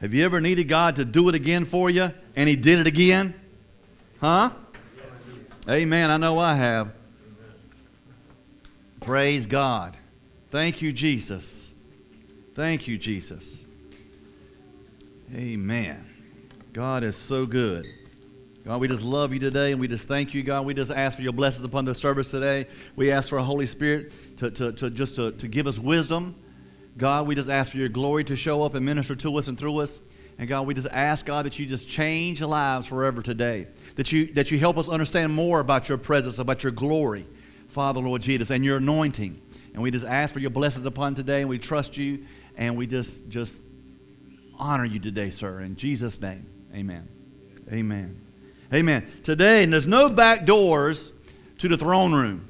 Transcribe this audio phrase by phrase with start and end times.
[0.00, 2.86] Have you ever needed God to do it again for you and He did it
[2.86, 3.34] again?
[4.20, 4.50] Huh?
[5.68, 6.10] Amen.
[6.10, 6.92] I know I have.
[9.00, 9.96] Praise God.
[10.50, 11.72] Thank you, Jesus.
[12.54, 13.64] Thank you, Jesus.
[15.34, 16.04] Amen.
[16.72, 17.86] God is so good.
[18.64, 20.64] God, we just love you today and we just thank you, God.
[20.64, 22.66] We just ask for your blessings upon the service today.
[22.96, 26.36] We ask for a Holy Spirit to, to, to just to, to give us wisdom.
[26.98, 29.56] God, we just ask for your glory to show up and minister to us and
[29.56, 30.00] through us.
[30.36, 33.68] And God, we just ask, God, that you just change lives forever today.
[33.94, 37.26] That you, that you help us understand more about your presence, about your glory,
[37.68, 39.40] Father, Lord Jesus, and your anointing.
[39.74, 42.24] And we just ask for your blessings upon today, and we trust you,
[42.56, 43.60] and we just, just
[44.58, 45.60] honor you today, sir.
[45.60, 47.06] In Jesus' name, amen.
[47.72, 48.20] Amen.
[48.74, 49.06] Amen.
[49.22, 51.12] Today, and there's no back doors
[51.58, 52.48] to the throne room.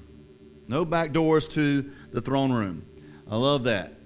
[0.68, 2.84] No back doors to the throne room.
[3.30, 3.97] I love that.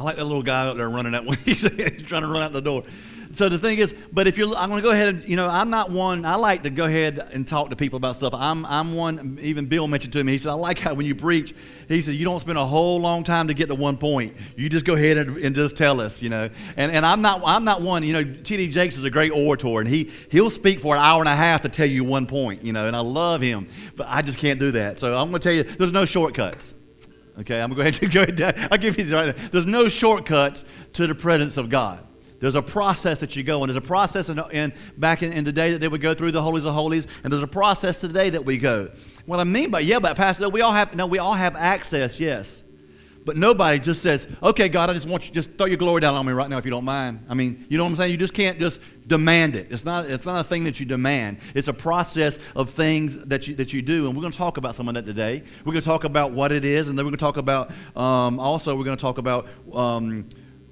[0.00, 1.36] I like that little guy out there running that way.
[1.44, 2.84] He's trying to run out the door.
[3.34, 5.46] So the thing is, but if you're, I'm going to go ahead and, you know,
[5.46, 8.32] I'm not one, I like to go ahead and talk to people about stuff.
[8.32, 11.14] I'm, I'm one, even Bill mentioned to me, he said, I like how when you
[11.14, 11.54] preach,
[11.86, 14.34] he said, you don't spend a whole long time to get to one point.
[14.56, 16.48] You just go ahead and, and just tell us, you know.
[16.78, 18.68] And, and I'm not, I'm not one, you know, T.D.
[18.68, 21.60] Jakes is a great orator, and he, he'll speak for an hour and a half
[21.62, 24.58] to tell you one point, you know, and I love him, but I just can't
[24.58, 24.98] do that.
[24.98, 26.72] So I'm going to tell you, there's no shortcuts.
[27.38, 28.68] Okay, I'm going to go ahead and go ahead.
[28.70, 29.36] I'll give you the right.
[29.52, 30.64] There's no shortcuts
[30.94, 32.06] to the presence of God.
[32.40, 33.68] There's a process that you go in.
[33.68, 36.32] There's a process in, in back in, in, the day that they would go through
[36.32, 38.90] the holies of holies, and there's a process today that we go.
[39.26, 42.18] What I mean by yeah, but Pastor, we all have no, we all have access,
[42.18, 42.62] yes.
[43.30, 46.16] But nobody just says, okay, God, I just want you just throw your glory down
[46.16, 47.24] on me right now if you don't mind.
[47.28, 48.10] I mean, you know what I'm saying?
[48.10, 49.68] You just can't just demand it.
[49.70, 51.36] It's not, it's not a thing that you demand.
[51.54, 54.08] It's a process of things that you, that you do.
[54.08, 55.44] And we're going to talk about some of that today.
[55.64, 57.70] We're going to talk about what it is, and then we're going to talk about
[57.94, 60.28] um, also, we're going to talk about um,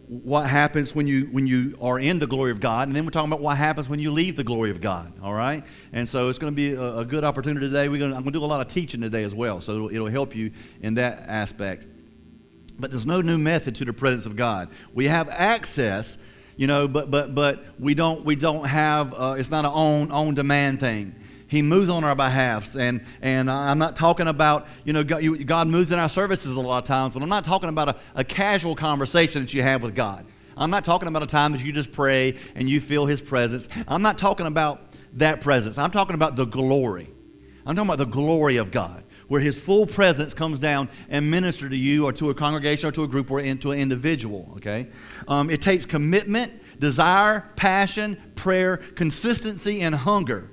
[0.08, 3.12] what happens when you when you are in the glory of God, and then we're
[3.12, 5.12] talking about what happens when you leave the glory of God.
[5.22, 5.62] All right,
[5.92, 7.88] and so it's going to be a, a good opportunity today.
[7.88, 9.74] We're going to, I'm going to do a lot of teaching today as well, so
[9.74, 10.50] it'll, it'll help you
[10.82, 11.86] in that aspect.
[12.78, 14.70] But there's no new method to the presence of God.
[14.94, 16.18] We have access,
[16.56, 19.12] you know, but but but we don't we don't have.
[19.12, 21.14] Uh, it's not an on on demand thing.
[21.48, 22.76] He moves on our behalfs.
[22.76, 26.54] And, and I'm not talking about, you know, God, you, God, moves in our services
[26.54, 29.62] a lot of times, but I'm not talking about a, a casual conversation that you
[29.62, 30.26] have with God.
[30.58, 33.68] I'm not talking about a time that you just pray and you feel His presence.
[33.86, 34.82] I'm not talking about
[35.14, 35.78] that presence.
[35.78, 37.10] I'm talking about the glory.
[37.64, 41.68] I'm talking about the glory of God, where His full presence comes down and minister
[41.68, 44.52] to you or to a congregation or to a group or into an individual.
[44.56, 44.88] Okay,
[45.28, 50.50] um, it takes commitment, desire, passion, prayer, consistency, and hunger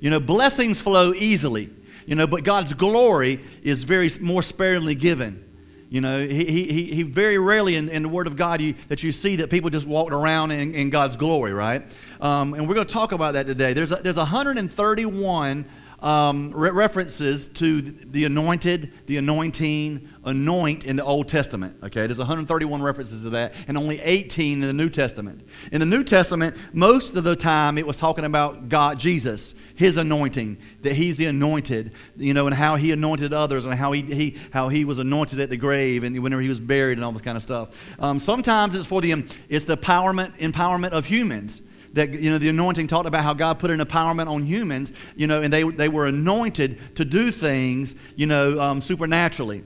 [0.00, 1.70] you know, blessings flow easily,
[2.06, 5.42] you know, but God's glory is very more sparingly given.
[5.88, 9.02] You know, he, he, he very rarely in, in the Word of God you, that
[9.02, 11.82] you see that people just walked around in, in God's glory, right?
[12.20, 13.72] Um, and we're going to talk about that today.
[13.72, 15.64] There's, a, there's 131
[16.00, 21.76] um, re- references to the anointed, the anointing, anoint in the Old Testament.
[21.82, 25.42] Okay, there's 131 references to that, and only 18 in the New Testament.
[25.72, 29.96] In the New Testament, most of the time it was talking about God, Jesus, His
[29.96, 34.02] anointing, that He's the anointed, you know, and how He anointed others, and how He,
[34.02, 37.12] he how He was anointed at the grave, and whenever He was buried, and all
[37.12, 37.70] this kind of stuff.
[37.98, 41.62] Um, sometimes it's for the it's the empowerment empowerment of humans
[41.96, 45.26] that you know the anointing talked about how God put an empowerment on humans, you
[45.26, 49.64] know, and they they were anointed to do things, you know, um, supernaturally.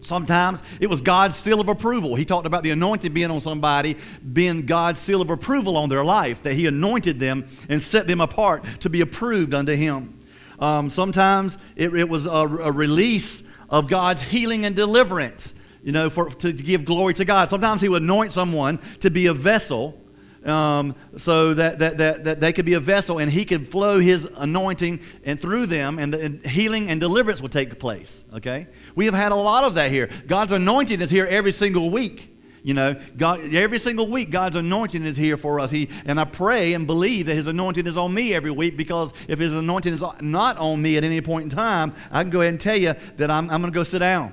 [0.00, 2.14] Sometimes it was God's seal of approval.
[2.16, 3.96] He talked about the anointing being on somebody,
[4.32, 8.20] being God's seal of approval on their life, that He anointed them and set them
[8.20, 10.18] apart to be approved unto Him.
[10.58, 16.08] Um, sometimes it, it was a, a, release of God's healing and deliverance, you know,
[16.08, 17.50] for, to give glory to God.
[17.50, 19.98] Sometimes He would anoint someone to be a vessel
[20.44, 24.00] um, so that, that, that, that they could be a vessel and he could flow
[24.00, 28.66] his anointing and through them and, the, and healing and deliverance would take place okay?
[28.94, 30.10] We have had a lot of that here.
[30.26, 32.28] God's anointing is here every single week
[32.62, 32.94] you know?
[33.16, 35.70] God every single week god's anointing is here for us.
[35.70, 39.12] He and i pray and believe that his anointing is on me every week because
[39.28, 42.40] if his anointing is not on me at any point in time i can go
[42.40, 44.32] ahead and tell you that i'm, I'm going to go sit down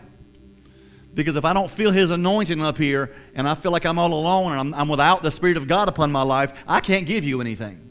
[1.14, 4.14] because if I don't feel His anointing up here and I feel like I'm all
[4.14, 7.24] alone and I'm, I'm, without the Spirit of God upon my life, I can't give
[7.24, 7.86] you anything.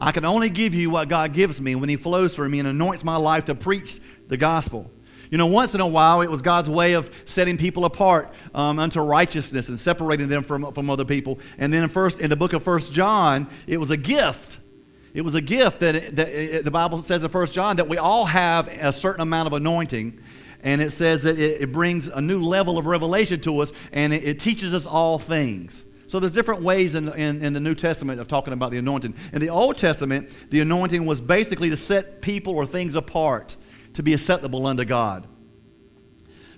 [0.00, 2.68] I can only give you what God gives me when He flows through me and
[2.68, 4.90] anoints my life to preach the gospel.
[5.30, 8.78] You know, once in a while, it was God's way of setting people apart um,
[8.78, 11.38] unto righteousness and separating them from, from other people.
[11.56, 14.58] And then in, first, in the book of First John, it was a gift.
[15.14, 18.26] It was a gift that, that the Bible says in First John that we all
[18.26, 20.20] have a certain amount of anointing
[20.62, 24.12] and it says that it, it brings a new level of revelation to us, and
[24.12, 25.84] it, it teaches us all things.
[26.06, 29.14] So there's different ways in, in, in, the New Testament of talking about the anointing.
[29.32, 33.56] In the Old Testament, the anointing was basically to set people or things apart
[33.94, 35.26] to be acceptable unto God.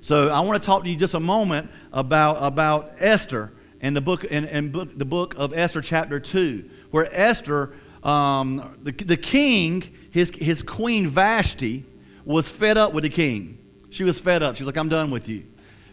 [0.01, 4.01] So I want to talk to you just a moment about, about Esther and the
[4.01, 9.17] book and, and book, the book of Esther chapter 2, where Esther, um, the, the
[9.17, 11.85] king, his, his queen Vashti,
[12.25, 13.59] was fed up with the king.
[13.95, 14.57] She was fed up.
[14.57, 15.45] She's like, I'm done with you.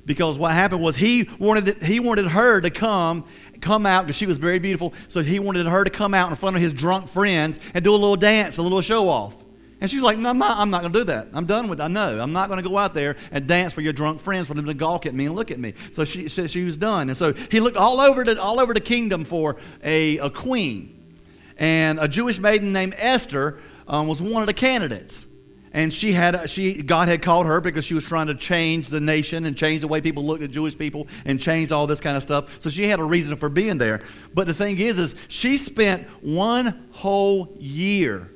[0.08, 3.26] Because what happened was he wanted, he wanted her to come
[3.62, 4.96] come out because she was very beautiful.
[5.08, 7.92] So he wanted her to come out in front of his drunk friends and do
[7.92, 9.36] a little dance, a little show off.
[9.80, 11.28] And she's like, no, I'm not, I'm not going to do that.
[11.32, 11.84] I'm done with it.
[11.84, 12.20] I know.
[12.20, 14.66] I'm not going to go out there and dance for your drunk friends for them
[14.66, 15.76] to gawk at me and look at me.
[15.92, 17.10] So she, she, she was done.
[17.10, 21.14] And so he looked all over, the, all over the kingdom for a, a queen.
[21.58, 25.28] And a Jewish maiden named Esther um, was one of the candidates
[25.74, 29.00] and she had she god had called her because she was trying to change the
[29.00, 32.18] nation and change the way people looked at jewish people and change all this kind
[32.18, 34.00] of stuff so she had a reason for being there
[34.34, 38.30] but the thing is is she spent one whole year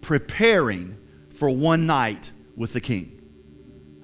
[0.00, 0.96] preparing
[1.34, 3.20] for one night with the king.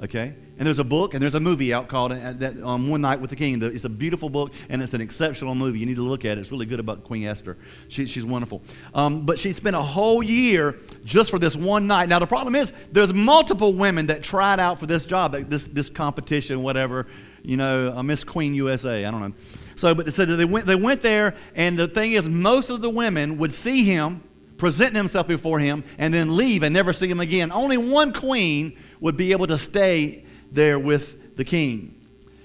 [0.03, 0.35] Okay?
[0.57, 3.21] And there's a book and there's a movie out called uh, that, um, One Night
[3.21, 3.61] with the King.
[3.61, 5.81] It's a beautiful book and it's an exceptional movie.
[5.81, 6.43] You need to look at it.
[6.43, 7.57] It's really good about Queen Esther.
[7.89, 8.63] She, she's wonderful.
[8.95, 12.09] Um, but she spent a whole year just for this one night.
[12.09, 15.91] Now, the problem is there's multiple women that tried out for this job, this, this
[15.91, 17.09] competition, whatever.
[17.43, 19.05] You know, uh, Miss Queen USA.
[19.05, 19.33] I don't know.
[19.77, 22.89] So, but so they went, they went there, and the thing is, most of the
[22.89, 24.23] women would see him
[24.57, 27.51] present themselves before him, and then leave and never see him again.
[27.51, 30.24] Only one queen would be able to stay
[30.55, 31.95] there with the king.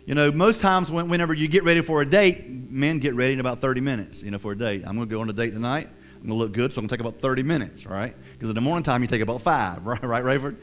[0.06, 3.34] You know, most times when, whenever you get ready for a date, men get ready
[3.34, 4.84] in about 30 minutes, you know, for a date.
[4.86, 5.88] I'm going to go on a date tonight.
[5.88, 8.16] I'm going to look good, so I'm going to take about 30 minutes, right?
[8.34, 10.58] Because in the morning time, you take about five, right, right Rayford?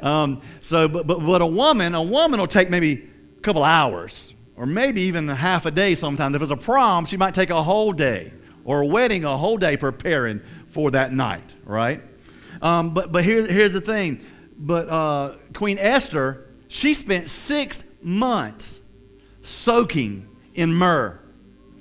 [0.00, 4.34] Um, so, but, but, but a woman, a woman will take maybe a couple hours,
[4.56, 6.36] or maybe even half a day sometimes.
[6.36, 8.32] If it's a prom, she might take a whole day,
[8.64, 12.00] or a wedding, a whole day preparing for that night, right?
[12.62, 14.24] Um, but but here, here's the thing.
[14.56, 18.80] But uh, Queen Esther, she spent six months
[19.44, 21.20] soaking in myrrh.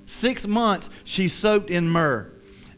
[0.06, 2.32] Six months she soaked in myrrh.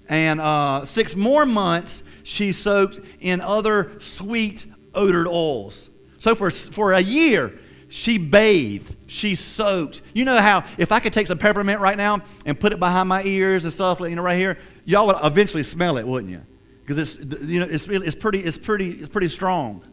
[0.08, 5.90] And uh, six more months she soaked in other sweet odored oils.
[6.18, 7.60] So for, for a year,
[7.90, 10.02] she bathed, she soaked.
[10.14, 13.10] You know how if I could take some peppermint right now and put it behind
[13.10, 16.42] my ears and stuff, you know, right here, y'all would eventually smell it, wouldn't you?
[16.80, 19.84] Because it's you know it's it's pretty it's pretty it's pretty strong,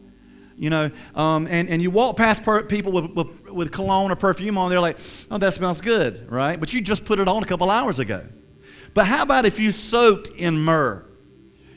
[0.57, 0.91] you know.
[1.15, 4.69] Um, and and you walk past per- people with, with with cologne or perfume on,
[4.69, 4.97] they're like,
[5.31, 6.59] oh, that smells good, right?
[6.59, 8.25] But you just put it on a couple hours ago.
[8.93, 11.05] But how about if you soaked in myrrh?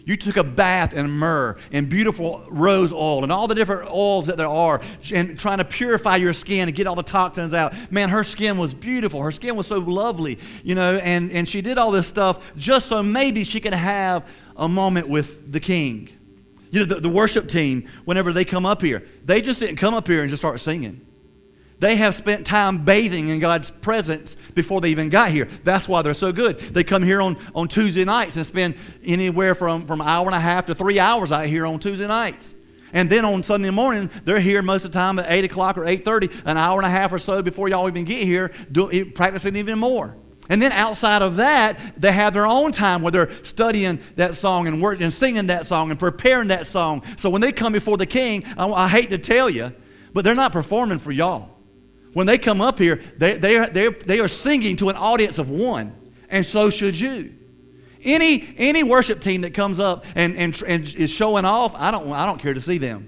[0.07, 4.27] You took a bath in myrrh and beautiful rose oil and all the different oils
[4.27, 4.81] that there are
[5.13, 7.75] and trying to purify your skin and get all the toxins out.
[7.91, 9.21] Man, her skin was beautiful.
[9.21, 12.87] Her skin was so lovely, you know, and, and she did all this stuff just
[12.87, 14.25] so maybe she could have
[14.57, 16.16] a moment with the king.
[16.71, 19.95] You know, the, the worship team, whenever they come up here, they just didn't come
[19.95, 21.07] up here and just start singing.
[21.79, 25.47] They have spent time bathing in God's presence before they even got here.
[25.63, 26.59] That's why they're so good.
[26.59, 30.35] They come here on, on Tuesday nights and spend anywhere from, from an hour and
[30.35, 32.55] a half to three hours out here on Tuesday nights.
[32.95, 35.83] And then on Sunday morning, they're here most of the time at 8 o'clock or
[35.83, 39.57] 8.30, an hour and a half or so before y'all even get here, do, practicing
[39.57, 40.17] even more.
[40.49, 44.69] And then outside of that, they have their own time where they're studying that song
[44.69, 47.03] and working and singing that song and preparing that song.
[47.17, 49.73] So when they come before the king, I, I hate to tell you,
[50.13, 51.57] but they're not performing for y'all
[52.17, 55.39] when they come up here, they, they, are, they, they are singing to an audience
[55.39, 55.95] of one,
[56.31, 57.35] and so should you.
[58.03, 62.11] Any, any worship team that comes up and, and, and is showing off, I don't,
[62.11, 63.07] I don't care to see them.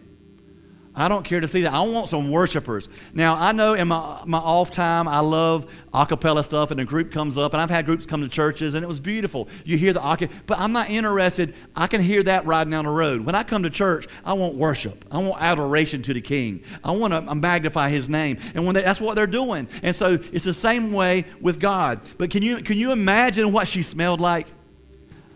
[0.98, 1.72] I don't care to see that.
[1.72, 2.88] I want some worshipers.
[3.14, 6.84] Now, I know in my, my off time, I love a cappella stuff, and a
[6.84, 9.48] group comes up, and I've had groups come to churches, and it was beautiful.
[9.64, 11.54] You hear the acapella, but I'm not interested.
[11.76, 13.24] I can hear that riding down the road.
[13.24, 15.04] When I come to church, I want worship.
[15.10, 16.62] I want adoration to the King.
[16.82, 18.38] I want to um, magnify His name.
[18.54, 19.68] And when they, that's what they're doing.
[19.82, 22.00] And so it's the same way with God.
[22.18, 24.48] But can you, can you imagine what she smelled like?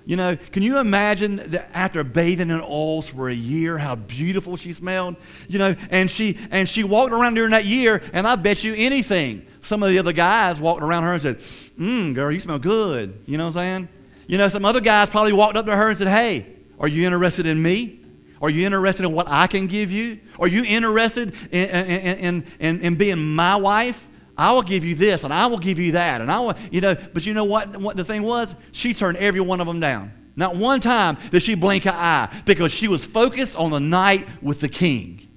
[0.04, 4.56] You know, can you imagine that after bathing in oils for a year, how beautiful
[4.56, 5.16] she smelled?
[5.48, 8.74] You know, and she and she walked around during that year, and I bet you
[8.74, 11.38] anything, some of the other guys walked around her and said,
[11.78, 13.20] Mmm, girl, you smell good.
[13.26, 13.88] You know what I'm saying?
[14.26, 16.46] You know, some other guys probably walked up to her and said, Hey,
[16.80, 18.00] are you interested in me?
[18.40, 20.18] Are you interested in what I can give you?
[20.40, 24.08] Are you interested in, in, in, in, in being my wife?
[24.36, 26.20] I will give you this and I will give you that.
[26.20, 28.54] And I will, you know, but you know what, what the thing was?
[28.72, 30.12] She turned every one of them down.
[30.34, 34.26] Not one time did she blink her eye because she was focused on the night
[34.40, 35.28] with the king.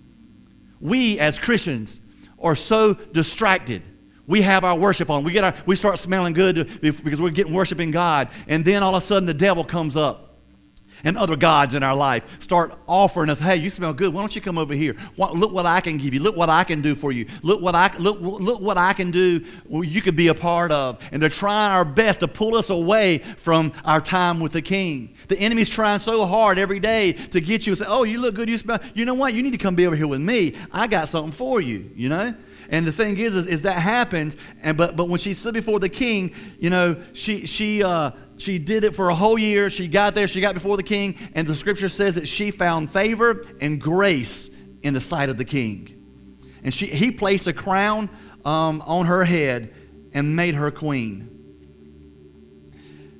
[0.79, 1.99] we as Christians
[2.39, 3.81] are so distracted.
[4.27, 5.23] We have our worship on.
[5.23, 8.29] We, get our, we start smelling good because we're getting worshiping God.
[8.47, 10.24] And then all of a sudden the devil comes up
[11.05, 14.13] and other gods in our life start offering us, hey, you smell good.
[14.13, 14.95] Why don't you come over here?
[15.17, 16.19] Look what I can give you.
[16.19, 17.25] Look what I can do for you.
[17.43, 20.99] Look what I, look, look what I can do you could be a part of.
[21.11, 25.15] And they're trying our best to pull us away from our time with the king.
[25.27, 28.35] The enemy's trying so hard every day to get you to say, oh, you look
[28.35, 28.49] good.
[28.49, 28.79] You smell.
[28.93, 29.33] You know what?
[29.33, 30.55] You need to come be over here with me.
[30.71, 32.33] I got something for you, you know?
[32.69, 34.37] And the thing is, is, is that happens.
[34.63, 38.59] And but but when she stood before the king, you know, she she uh, she
[38.59, 39.69] did it for a whole year.
[39.69, 42.91] She got there, she got before the king, and the scripture says that she found
[42.91, 44.49] favor and grace
[44.81, 45.91] in the sight of the king.
[46.63, 48.09] And she, he placed a crown
[48.43, 49.73] um, on her head
[50.13, 51.31] and made her queen.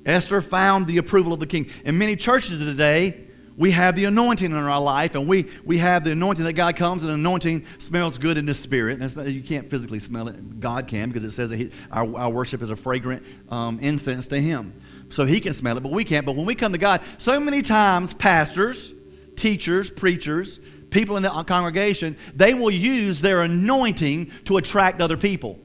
[0.04, 1.68] Esther found the approval of the king.
[1.84, 3.22] In many churches today,
[3.56, 6.76] we have the anointing in our life, and we, we have the anointing that God
[6.76, 8.98] comes, and the anointing smells good in the spirit.
[8.98, 10.60] Not, you can't physically smell it.
[10.60, 14.26] God can, because it says that he, our, our worship is a fragrant um, incense
[14.28, 14.74] to Him
[15.08, 16.26] so he can smell it, but we can't.
[16.26, 18.92] But when we come to God, so many times pastors,
[19.36, 20.60] teachers, preachers,
[20.90, 25.58] people in the congregation, they will use their anointing to attract other people.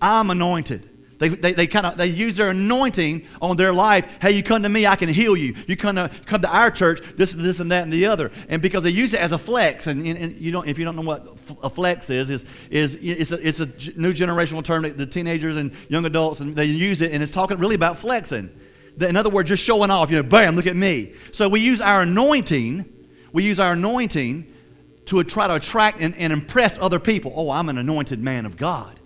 [0.00, 0.88] I'm anointed.
[1.22, 4.08] They, they, they kind of they use their anointing on their life.
[4.20, 5.54] Hey, you come to me, I can heal you.
[5.68, 8.32] You come to come to our church, this is this and that and the other.
[8.48, 10.84] And because they use it as a flex, and, and, and you don't if you
[10.84, 14.82] don't know what a flex is, is is it's a, it's a new generational term
[14.82, 17.96] that the teenagers and young adults and they use it, and it's talking really about
[17.96, 18.50] flexing.
[19.00, 21.12] In other words, just showing off, you know, bam, look at me.
[21.30, 22.84] So we use our anointing,
[23.32, 24.52] we use our anointing
[25.06, 27.32] to try to attract and, and impress other people.
[27.36, 28.98] Oh, I'm an anointed man of God.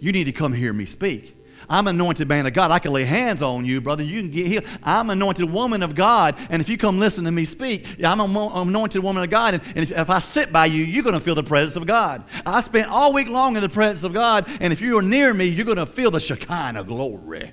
[0.00, 1.36] You need to come hear me speak.
[1.70, 2.72] I'm anointed man of God.
[2.72, 4.02] I can lay hands on you, brother.
[4.02, 4.64] You can get healed.
[4.82, 6.34] I'm anointed woman of God.
[6.50, 9.54] And if you come listen to me speak, I'm an anointed woman of God.
[9.54, 11.86] And, and if, if, I sit by you, you're going to feel the presence of
[11.86, 12.24] God.
[12.44, 14.50] I spent all week long in the presence of God.
[14.60, 17.52] And if you're near me, you're going to feel the Shekinah glory.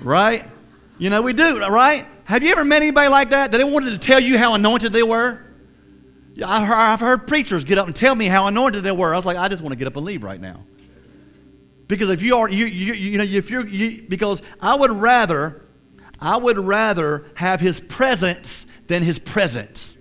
[0.00, 0.44] Right?
[0.98, 2.06] You know, we do, right?
[2.24, 3.52] Have you ever met anybody like that?
[3.52, 5.38] That they wanted to tell you how anointed they were?
[6.44, 9.12] I've heard preachers get up and tell me how anointed they were.
[9.12, 10.64] I was like, I just want to get up and leave right now.
[11.90, 15.66] Because if you are, you, you, you know, if you're, you, because I would rather,
[16.20, 19.98] I would rather have his presence than his presence.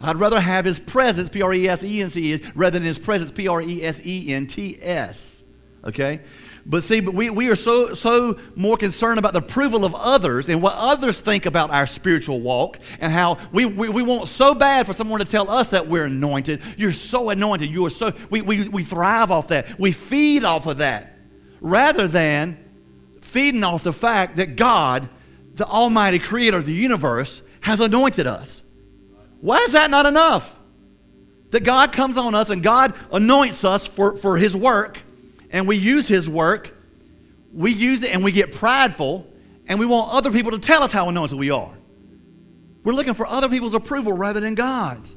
[0.00, 2.98] I'd rather have his presence, P R E S E N C, rather than his
[2.98, 5.42] presence, P R E S E N T S.
[5.84, 6.22] Okay?
[6.64, 10.48] But see, but we, we are so, so more concerned about the approval of others
[10.48, 14.54] and what others think about our spiritual walk and how we, we, we want so
[14.54, 16.62] bad for someone to tell us that we're anointed.
[16.76, 17.68] You're so anointed.
[17.68, 19.78] You are so, we, we, we thrive off that.
[19.78, 21.18] We feed off of that
[21.60, 22.58] rather than
[23.22, 25.08] feeding off the fact that God,
[25.54, 28.62] the Almighty Creator of the universe, has anointed us.
[29.40, 30.58] Why is that not enough?
[31.50, 35.00] That God comes on us and God anoints us for, for His work
[35.52, 36.74] and we use His work,
[37.52, 39.26] we use it and we get prideful,
[39.68, 41.72] and we want other people to tell us how anointed we are.
[42.82, 45.14] We're looking for other people's approval rather than God's.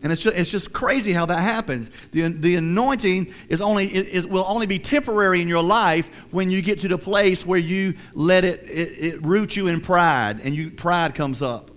[0.00, 1.90] And it's just, it's just crazy how that happens.
[2.12, 6.62] The, the anointing is only, is, will only be temporary in your life when you
[6.62, 10.54] get to the place where you let it, it, it root you in pride and
[10.54, 11.72] you, pride comes up.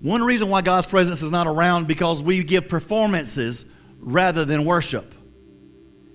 [0.00, 3.66] One reason why God's presence is not around because we give performances
[3.98, 5.14] rather than worship.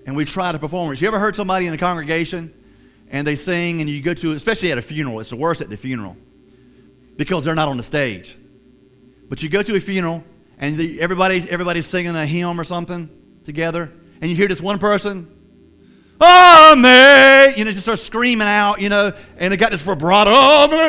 [0.05, 1.01] And we try to perform it.
[1.01, 2.53] You ever heard somebody in a congregation
[3.09, 5.69] and they sing and you go to, especially at a funeral, it's the worst at
[5.69, 6.17] the funeral
[7.15, 8.37] because they're not on the stage.
[9.29, 10.23] But you go to a funeral
[10.57, 13.09] and the, everybody's, everybody's singing a hymn or something
[13.43, 15.29] together and you hear this one person
[16.21, 17.22] Amen.
[17.63, 20.31] You know, just start screaming out, you know, and they got this vibrato.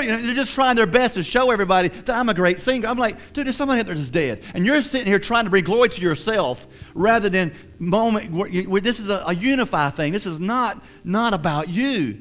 [0.03, 2.89] You know, they're just trying their best to show everybody that I'm a great singer.
[2.89, 4.43] I'm like, dude, there's somebody out there that's dead.
[4.55, 8.81] And you're sitting here trying to bring glory to yourself rather than moment where, where
[8.81, 10.13] this is a, a unify thing.
[10.13, 12.21] This is not, not about you.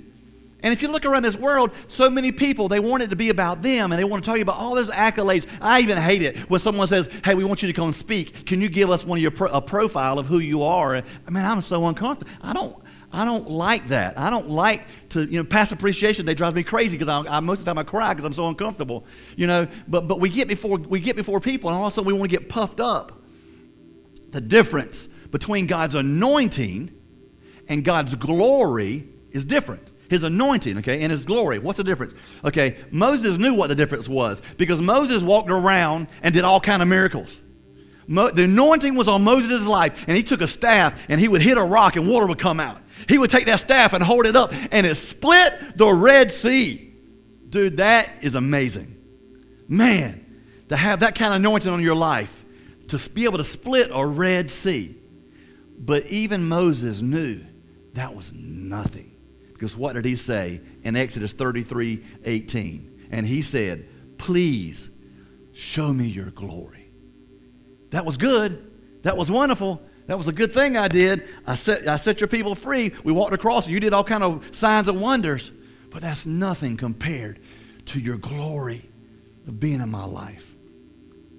[0.62, 3.29] And if you look around this world, so many people, they want it to be
[3.29, 5.48] about them and they want to tell you about all those accolades.
[5.60, 8.45] I even hate it when someone says, Hey, we want you to come speak.
[8.45, 10.95] Can you give us one of your pro- a profile of who you are?
[10.95, 12.31] I mean, I'm so uncomfortable.
[12.41, 12.77] I don't,
[13.13, 14.17] I don't like that.
[14.17, 16.25] I don't like to, you know, past appreciation.
[16.25, 18.34] They drive me crazy because I, I, most of the time I cry because I'm
[18.34, 19.05] so uncomfortable,
[19.38, 19.67] you know.
[19.88, 22.13] But but we get before we get before people, and all of a sudden we
[22.13, 23.22] want to get puffed up.
[24.32, 26.91] The difference between God's anointing
[27.67, 29.91] and God's glory is different.
[30.10, 31.60] His anointing, okay, and his glory.
[31.60, 32.15] What's the difference?
[32.43, 36.82] Okay, Moses knew what the difference was because Moses walked around and did all kind
[36.82, 37.41] of miracles.
[38.08, 41.41] Mo- the anointing was on Moses' life, and he took a staff and he would
[41.41, 42.83] hit a rock and water would come out.
[43.07, 46.93] He would take that staff and hold it up, and it split the Red Sea.
[47.50, 48.98] Dude, that is amazing.
[49.67, 52.45] Man, to have that kind of anointing on your life,
[52.89, 54.95] to be able to split a Red Sea.
[55.77, 57.41] But even Moses knew
[57.93, 59.15] that was nothing.
[59.53, 63.07] Because what did he say in Exodus 33 18?
[63.12, 64.89] And he said, Please
[65.53, 66.89] show me your glory.
[67.91, 68.72] That was good.
[69.03, 69.81] That was wonderful.
[70.07, 71.27] That was a good thing I did.
[71.48, 72.91] I set, I set your people free.
[73.03, 75.51] We walked across, you did all kind of signs and wonders.
[75.89, 77.39] But that's nothing compared
[77.86, 78.89] to your glory
[79.48, 80.55] of being in my life.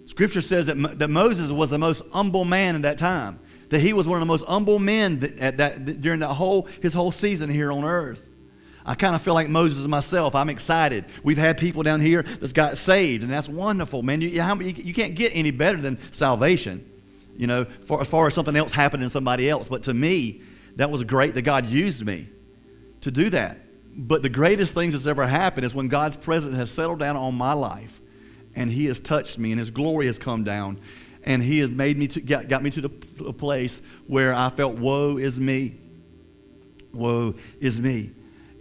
[0.05, 3.41] Scripture says that, that Moses was the most humble man in that time,
[3.71, 6.69] that he was one of the most humble men that, at that, during that whole,
[6.81, 8.23] his whole season here on earth.
[8.87, 10.35] I kind of feel like Moses myself.
[10.35, 11.07] I'm excited.
[11.23, 14.21] We've had people down here that's got saved, and that's wonderful, man.
[14.21, 16.89] You, you, you can't get any better than salvation,
[17.37, 19.69] you know, for, as far as something else happening to somebody else.
[19.69, 20.43] But to me,
[20.77, 22.29] that was great that God used me
[23.03, 23.59] to do that.
[23.97, 27.35] But the greatest things that's ever happened is when God's presence has settled down on
[27.35, 28.01] my life
[28.57, 30.81] and He has touched me and His glory has come down
[31.23, 32.91] and He has made me to, got, got me to the
[33.27, 35.77] a place where I felt, woe is me.
[36.93, 38.11] Woe is me.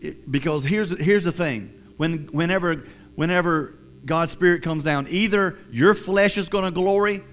[0.02, 3.76] It, because here's, here's the thing when, whenever, whenever
[4.06, 7.24] God's Spirit comes down, either your flesh is going to glory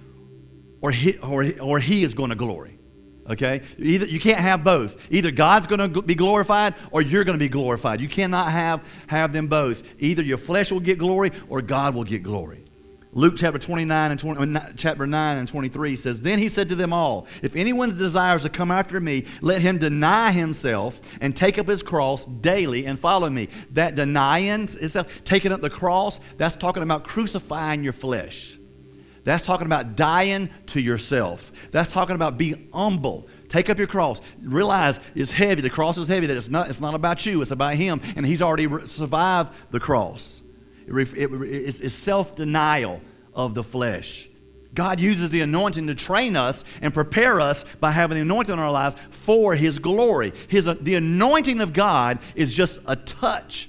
[0.80, 2.78] or he, or, or he is going to glory.
[3.28, 3.62] Okay?
[3.78, 4.96] Either, you can't have both.
[5.10, 8.00] Either God's going to be glorified or you're going to be glorified.
[8.00, 9.82] You cannot have, have them both.
[10.02, 12.64] Either your flesh will get glory or God will get glory.
[13.12, 16.76] Luke chapter 29 and 20, uh, chapter 9 and 23 says, Then he said to
[16.76, 21.58] them all, If anyone desires to come after me, let him deny himself and take
[21.58, 23.48] up his cross daily and follow me.
[23.72, 28.59] That denying itself, taking up the cross, that's talking about crucifying your flesh.
[29.24, 31.52] That's talking about dying to yourself.
[31.70, 33.28] That's talking about being humble.
[33.48, 34.20] Take up your cross.
[34.40, 35.60] Realize it's heavy.
[35.60, 36.26] The cross is heavy.
[36.26, 38.00] That it's not, it's not about you, it's about Him.
[38.16, 40.42] And He's already survived the cross.
[40.86, 43.00] It, it, it's, it's self denial
[43.34, 44.28] of the flesh.
[44.72, 48.58] God uses the anointing to train us and prepare us by having the anointing on
[48.58, 50.32] our lives for His glory.
[50.48, 53.68] His, uh, the anointing of God is just a touch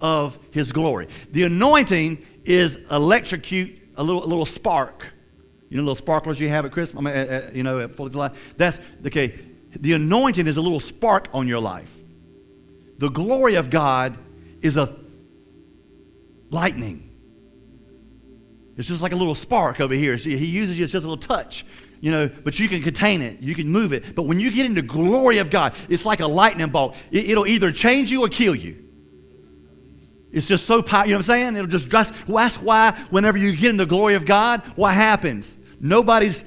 [0.00, 1.08] of His glory.
[1.32, 5.04] The anointing is electrocute a little, a little spark.
[5.68, 7.92] You know, little sparklers you have at Christmas, I mean, at, at, you know, at
[7.92, 8.30] 4th of July?
[8.56, 9.38] That's, okay,
[9.72, 11.92] the anointing is a little spark on your life.
[12.96, 14.16] The glory of God
[14.62, 14.96] is a
[16.50, 17.04] lightning.
[18.78, 20.14] It's just like a little spark over here.
[20.16, 21.66] He uses you, it's just a little touch,
[22.00, 24.14] you know, but you can contain it, you can move it.
[24.14, 26.96] But when you get into glory of God, it's like a lightning bolt.
[27.10, 28.87] It, will either change you or kill you.
[30.30, 31.08] It's just so powerful.
[31.08, 31.56] You know what I'm saying?
[31.56, 35.56] It'll just, just that's why whenever you get in the glory of God, what happens?
[35.80, 36.44] Nobody's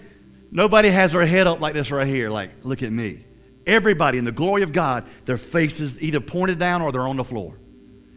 [0.51, 3.25] nobody has their head up like this right here, like, look at me.
[3.65, 7.23] Everybody in the glory of God, their faces either pointed down or they're on the
[7.23, 7.57] floor.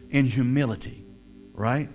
[0.09, 1.05] In humility,
[1.53, 1.89] right?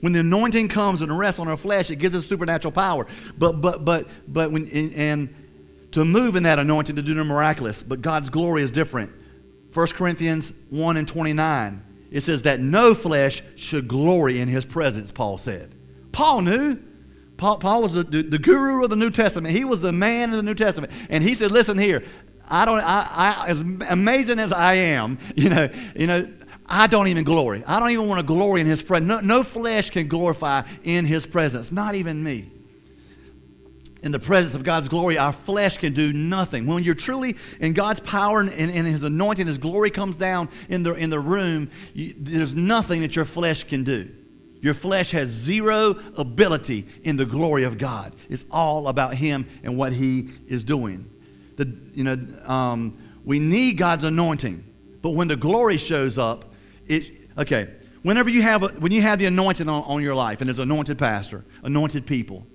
[0.00, 3.06] When the anointing comes and rests on our flesh, it gives us supernatural power.
[3.38, 5.34] But but but but when and
[5.92, 9.12] to move in that anointing to do the miraculous, but God's glory is different.
[9.72, 15.10] 1 Corinthians 1 and 29 it says that no flesh should glory in his presence,
[15.10, 15.74] Paul said.
[16.12, 16.78] Paul knew.
[17.36, 19.56] Paul, Paul was the, the, guru of the New Testament.
[19.56, 20.92] He was the man in the New Testament.
[21.08, 22.04] And he said, listen here,
[22.46, 26.28] I don't, I, I, as amazing as I am, you know, you know,
[26.66, 27.64] I don't even glory.
[27.66, 29.08] I don't even want to glory in his presence.
[29.08, 32.50] No, no flesh can glorify in his presence, not even me
[34.02, 36.66] in the presence of God's glory, our flesh can do nothing.
[36.66, 40.48] When you're truly in God's power and, and, and His anointing, His glory comes down
[40.68, 44.10] in the, in the room, you, there's nothing that your flesh can do.
[44.60, 48.14] Your flesh has zero ability in the glory of God.
[48.28, 51.10] It's all about Him and what He is doing.
[51.56, 54.64] The, you know, um, we need God's anointing,
[55.02, 56.52] but when the glory shows up,
[56.86, 57.74] it okay.
[58.02, 60.58] Whenever you have a, when you have the anointing on, on your life, and there's
[60.58, 62.46] anointed pastor, anointed people,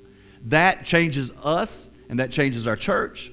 [0.45, 3.31] that changes us and that changes our church.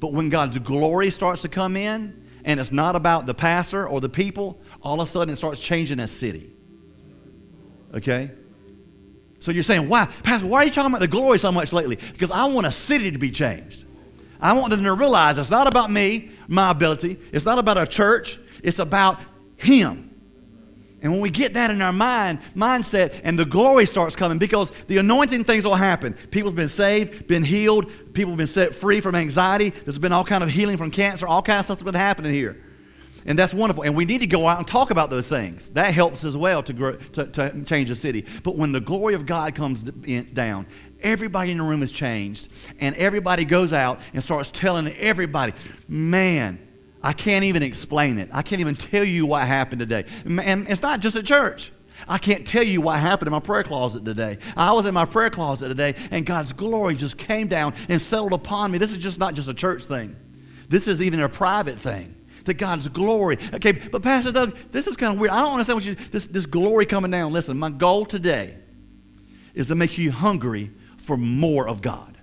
[0.00, 4.00] But when God's glory starts to come in, and it's not about the pastor or
[4.00, 6.52] the people, all of a sudden it starts changing a city.
[7.94, 8.30] Okay?
[9.40, 11.96] So you're saying, why, Pastor, why are you talking about the glory so much lately?
[12.12, 13.84] Because I want a city to be changed.
[14.40, 17.18] I want them to realize it's not about me, my ability.
[17.32, 18.38] It's not about our church.
[18.62, 19.20] It's about
[19.56, 20.13] Him.
[21.04, 24.72] And when we get that in our mind, mindset, and the glory starts coming, because
[24.88, 26.14] the anointing things will happen.
[26.30, 29.68] People's been saved, been healed, people have been set free from anxiety.
[29.68, 32.56] There's been all kind of healing from cancer, all kinds of stuff's been happening here.
[33.26, 33.84] And that's wonderful.
[33.84, 35.68] And we need to go out and talk about those things.
[35.70, 38.24] That helps as well to, grow, to, to change the city.
[38.42, 40.66] But when the glory of God comes down,
[41.00, 42.48] everybody in the room is changed.
[42.80, 45.52] And everybody goes out and starts telling everybody,
[45.86, 46.63] man,
[47.04, 48.30] I can't even explain it.
[48.32, 50.06] I can't even tell you what happened today.
[50.24, 51.70] And it's not just at church.
[52.08, 54.38] I can't tell you what happened in my prayer closet today.
[54.56, 58.32] I was in my prayer closet today, and God's glory just came down and settled
[58.32, 58.78] upon me.
[58.78, 60.16] This is just not just a church thing,
[60.68, 62.16] this is even a private thing.
[62.46, 63.38] That God's glory.
[63.54, 65.32] Okay, but Pastor Doug, this is kind of weird.
[65.32, 67.32] I don't understand what you this this glory coming down.
[67.32, 68.54] Listen, my goal today
[69.54, 72.18] is to make you hungry for more of God.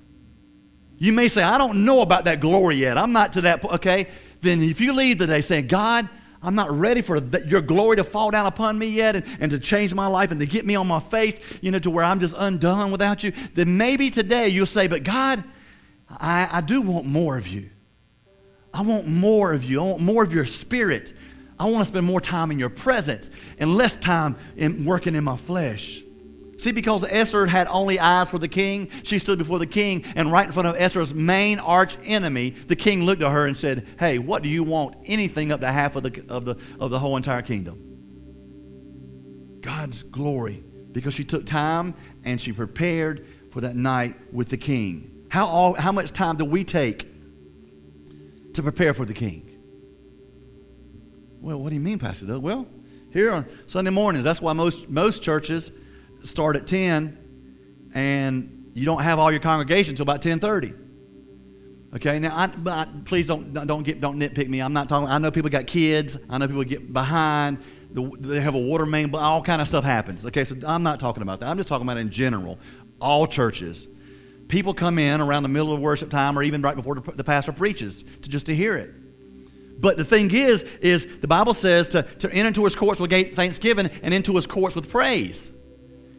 [1.00, 3.00] You may say, I don't know about that glory yet.
[3.00, 3.66] I'm not to that.
[3.66, 4.08] Okay,
[4.42, 6.10] then if you leave today saying, God,
[6.44, 9.60] I'm not ready for your glory to fall down upon me yet and, and to
[9.60, 12.20] change my life and to get me on my face, you know, to where I'm
[12.20, 15.44] just undone without you, then maybe today you'll say, But God,
[16.10, 17.70] I, I do want more of you.
[18.74, 19.82] I want more of you.
[19.82, 21.14] I want more of your spirit.
[21.60, 25.24] I want to spend more time in your presence and less time in working in
[25.24, 26.04] my flesh.
[26.62, 30.32] See, because Esther had only eyes for the king, she stood before the king, and
[30.32, 33.88] right in front of Esther's main arch enemy, the king looked at her and said,
[33.98, 34.96] Hey, what do you want?
[35.08, 37.80] Anything up to half of the, of the, of the whole entire kingdom.
[39.62, 41.96] God's glory, because she took time
[42.26, 45.26] and she prepared for that night with the king.
[45.30, 47.08] How, all, how much time do we take
[48.54, 49.50] to prepare for the king?
[51.40, 52.44] Well, what do you mean, Pastor Doug?
[52.44, 52.68] Well,
[53.10, 55.72] here on Sunday mornings, that's why most, most churches
[56.24, 57.18] start at 10
[57.94, 60.78] and you don't have all your congregation until about 10.30
[61.96, 64.62] okay now I, I, please don't don't get don't nitpick me.
[64.62, 67.60] I'm not talking i know people got kids i know people get behind
[67.92, 70.26] the, they have a water main but all kind of stuff happens.
[70.26, 71.50] Okay so i'm not talking about that.
[71.50, 72.60] I'm just talking about in general
[73.00, 73.88] all churches.
[74.48, 77.24] People come in around the middle of worship time or even right before the, the
[77.24, 78.94] pastor preaches to just to hear it.
[79.80, 83.12] But the thing is is the bible says to, to enter into his courts with
[83.36, 85.52] thanksgiving and into his courts with praise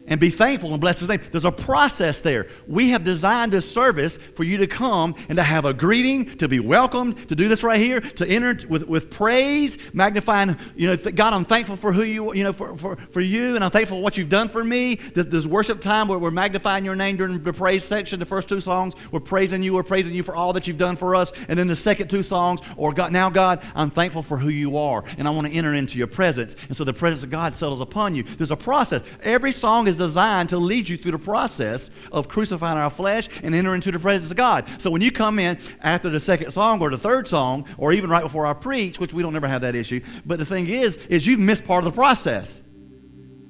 [0.07, 1.21] and be thankful and bless his name.
[1.31, 2.47] There's a process there.
[2.67, 6.47] We have designed this service for you to come and to have a greeting, to
[6.47, 10.97] be welcomed, to do this right here, to enter with, with praise, magnifying, you know,
[10.97, 13.97] God, I'm thankful for who you, you know, for, for, for you, and I'm thankful
[13.97, 14.95] for what you've done for me.
[14.95, 18.49] This, this worship time where we're magnifying your name during the praise section, the first
[18.49, 21.31] two songs, we're praising you, we're praising you for all that you've done for us.
[21.47, 24.77] And then the second two songs, or God, now God, I'm thankful for who you
[24.77, 26.55] are, and I want to enter into your presence.
[26.67, 28.23] And so the presence of God settles upon you.
[28.23, 29.01] There's a process.
[29.21, 33.29] Every song is is designed to lead you through the process of crucifying our flesh
[33.43, 34.67] and enter into the presence of God.
[34.79, 38.09] So when you come in after the second song or the third song, or even
[38.09, 40.97] right before I preach, which we don't ever have that issue, but the thing is,
[41.09, 42.63] is you've missed part of the process.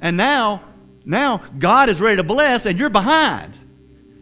[0.02, 0.64] And now,
[1.06, 3.58] now God is ready to bless and you're behind.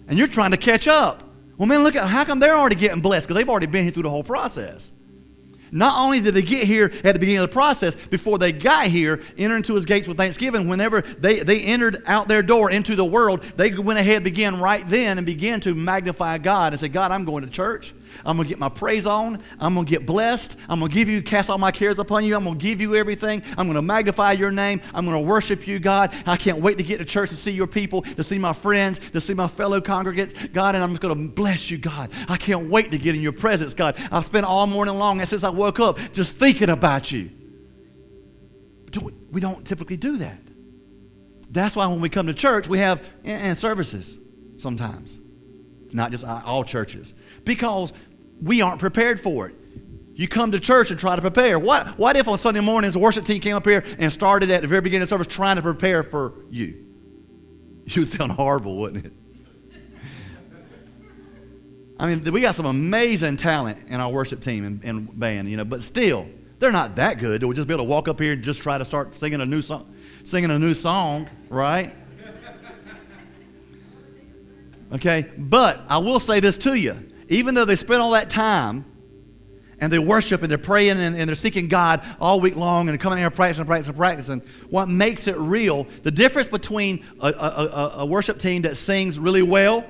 [0.07, 1.23] And you're trying to catch up.
[1.57, 3.27] Well, man, look at how come they're already getting blessed?
[3.27, 4.91] Because they've already been here through the whole process.
[5.71, 8.87] Not only did they get here at the beginning of the process, before they got
[8.87, 12.95] here, enter into his gates with thanksgiving, whenever they, they entered out their door into
[12.95, 16.89] the world, they went ahead, began right then, and began to magnify God and say,
[16.89, 17.93] God, I'm going to church.
[18.25, 19.41] I'm going to get my praise on.
[19.59, 20.57] I'm going to get blessed.
[20.69, 22.35] I'm going to give you, cast all my cares upon you.
[22.35, 23.43] I'm going to give you everything.
[23.57, 24.81] I'm going to magnify your name.
[24.93, 26.13] I'm going to worship you, God.
[26.25, 28.99] I can't wait to get to church to see your people, to see my friends,
[29.13, 32.11] to see my fellow congregants, God, and I'm just going to bless you, God.
[32.27, 33.95] I can't wait to get in your presence, God.
[34.11, 37.31] I've spent all morning long and since I woke up just thinking about you.
[38.91, 40.39] But we don't typically do that.
[41.49, 44.17] That's why when we come to church, we have and services
[44.57, 45.19] sometimes,
[45.91, 47.93] not just uh, all churches because
[48.41, 49.55] we aren't prepared for it.
[50.13, 51.57] You come to church and try to prepare.
[51.57, 54.61] What, what if on Sunday mornings the worship team came up here and started at
[54.61, 56.85] the very beginning of service trying to prepare for you?
[57.83, 59.13] You would sound horrible, wouldn't it?
[61.97, 65.57] I mean, we got some amazing talent in our worship team and, and, band, you
[65.57, 66.27] know, but still,
[66.59, 67.43] they're not that good.
[67.43, 69.45] We'll just be able to walk up here and just try to start singing a
[69.45, 71.95] new song, singing a new song, right?
[74.93, 78.85] Okay, but I will say this to you even though they spend all that time
[79.79, 82.99] and they worship and they're praying and, and, they're seeking God all week long and
[82.99, 88.05] coming here practicing, practicing, practicing, what makes it real, the difference between a, a, a
[88.05, 89.85] worship team that sings really well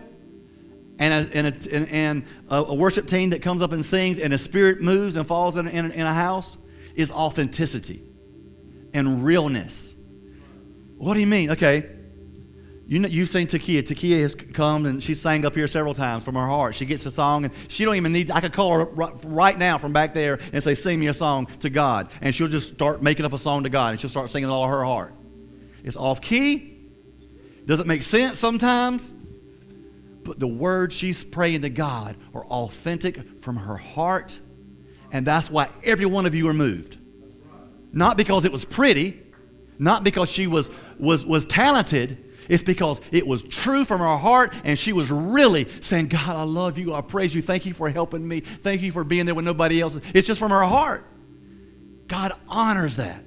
[1.00, 4.38] and a, and, a, and a, worship team that comes up and sings and the
[4.38, 6.58] spirit moves and falls in, in, in a house
[6.96, 8.04] is authenticity
[8.94, 9.96] and realness.
[10.98, 11.50] What do you mean?
[11.52, 11.90] Okay,
[12.92, 13.84] you know, you've seen Takia.
[13.84, 16.76] Takia has come and she sang up here several times from her heart.
[16.76, 18.86] She gets a song and she don't even need, I could call her
[19.24, 22.10] right now from back there and say, sing me a song to God.
[22.20, 24.68] And she'll just start making up a song to God and she'll start singing all
[24.68, 25.14] her heart.
[25.86, 26.80] It's off key.
[27.66, 29.14] Doesn't make sense sometimes.
[30.26, 34.38] But the words she's praying to God are authentic from her heart.
[35.14, 36.98] And that's why every one of you are moved.
[37.94, 39.18] Not because it was pretty,
[39.80, 44.54] not because she was, was, was talented, it's because it was true from her heart
[44.66, 46.94] and she was really saying, God, I love you.
[46.94, 47.42] I praise you.
[47.42, 48.42] Thank you for helping me.
[48.42, 50.02] Thank you for being there when nobody else is.
[50.14, 51.08] It's just from her heart.
[52.08, 53.24] God honors that.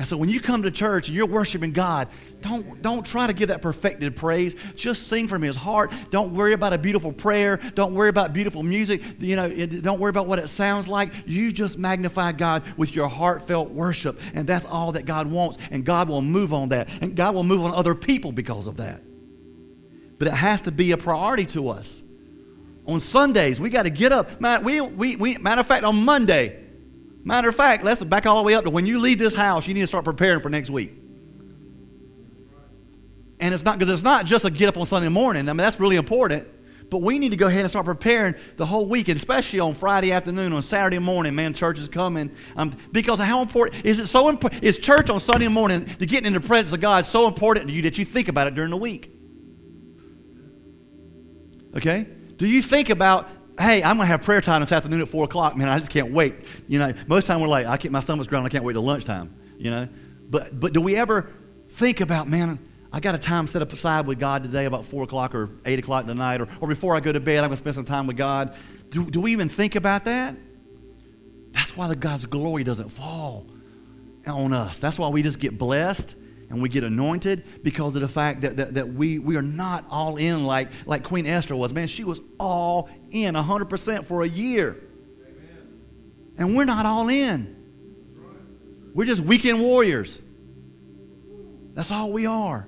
[0.00, 2.08] And so when you come to church and you're worshiping God,
[2.40, 4.56] don't, don't try to give that perfected praise.
[4.74, 5.92] Just sing from his heart.
[6.08, 7.58] Don't worry about a beautiful prayer.
[7.74, 9.02] Don't worry about beautiful music.
[9.18, 11.12] You know, it, don't worry about what it sounds like.
[11.26, 14.18] You just magnify God with your heartfelt worship.
[14.32, 15.58] And that's all that God wants.
[15.70, 16.88] And God will move on that.
[17.02, 19.02] And God will move on other people because of that.
[20.18, 22.02] But it has to be a priority to us.
[22.86, 24.30] On Sundays, we got to get up.
[24.62, 26.69] We, we, we, matter of fact, on Monday,
[27.22, 29.66] Matter of fact, let's back all the way up to when you leave this house,
[29.66, 30.92] you need to start preparing for next week.
[33.38, 35.48] And it's not because it's not just a get up on Sunday morning.
[35.48, 36.46] I mean, that's really important.
[36.90, 40.10] But we need to go ahead and start preparing the whole week, especially on Friday
[40.10, 41.34] afternoon, on Saturday morning.
[41.34, 44.08] Man, church is coming um, because how important is it?
[44.08, 47.28] So important is church on Sunday morning to get in the presence of God so
[47.28, 49.12] important to you that you think about it during the week.
[51.76, 53.28] Okay, do you think about
[53.60, 55.56] hey, I'm going to have prayer time this afternoon at 4 o'clock.
[55.56, 56.34] Man, I just can't wait.
[56.66, 58.46] You know, most time we're like, I can't, my stomach's growling.
[58.46, 59.88] I can't wait till lunchtime, you know.
[60.28, 61.30] But, but do we ever
[61.68, 62.58] think about, man,
[62.92, 65.78] I got a time set up aside with God today about 4 o'clock or 8
[65.78, 68.06] o'clock tonight, or, or before I go to bed, I'm going to spend some time
[68.06, 68.56] with God.
[68.90, 70.36] Do, do we even think about that?
[71.52, 73.46] That's why the God's glory doesn't fall
[74.26, 74.78] on us.
[74.78, 76.14] That's why we just get blessed
[76.48, 79.84] and we get anointed because of the fact that, that, that we, we are not
[79.88, 81.72] all in like, like Queen Esther was.
[81.72, 84.76] Man, she was all in 100% for a year.
[85.22, 85.80] Amen.
[86.38, 87.56] And we're not all in.
[88.94, 90.20] We're just weekend warriors.
[91.74, 92.66] That's all we are.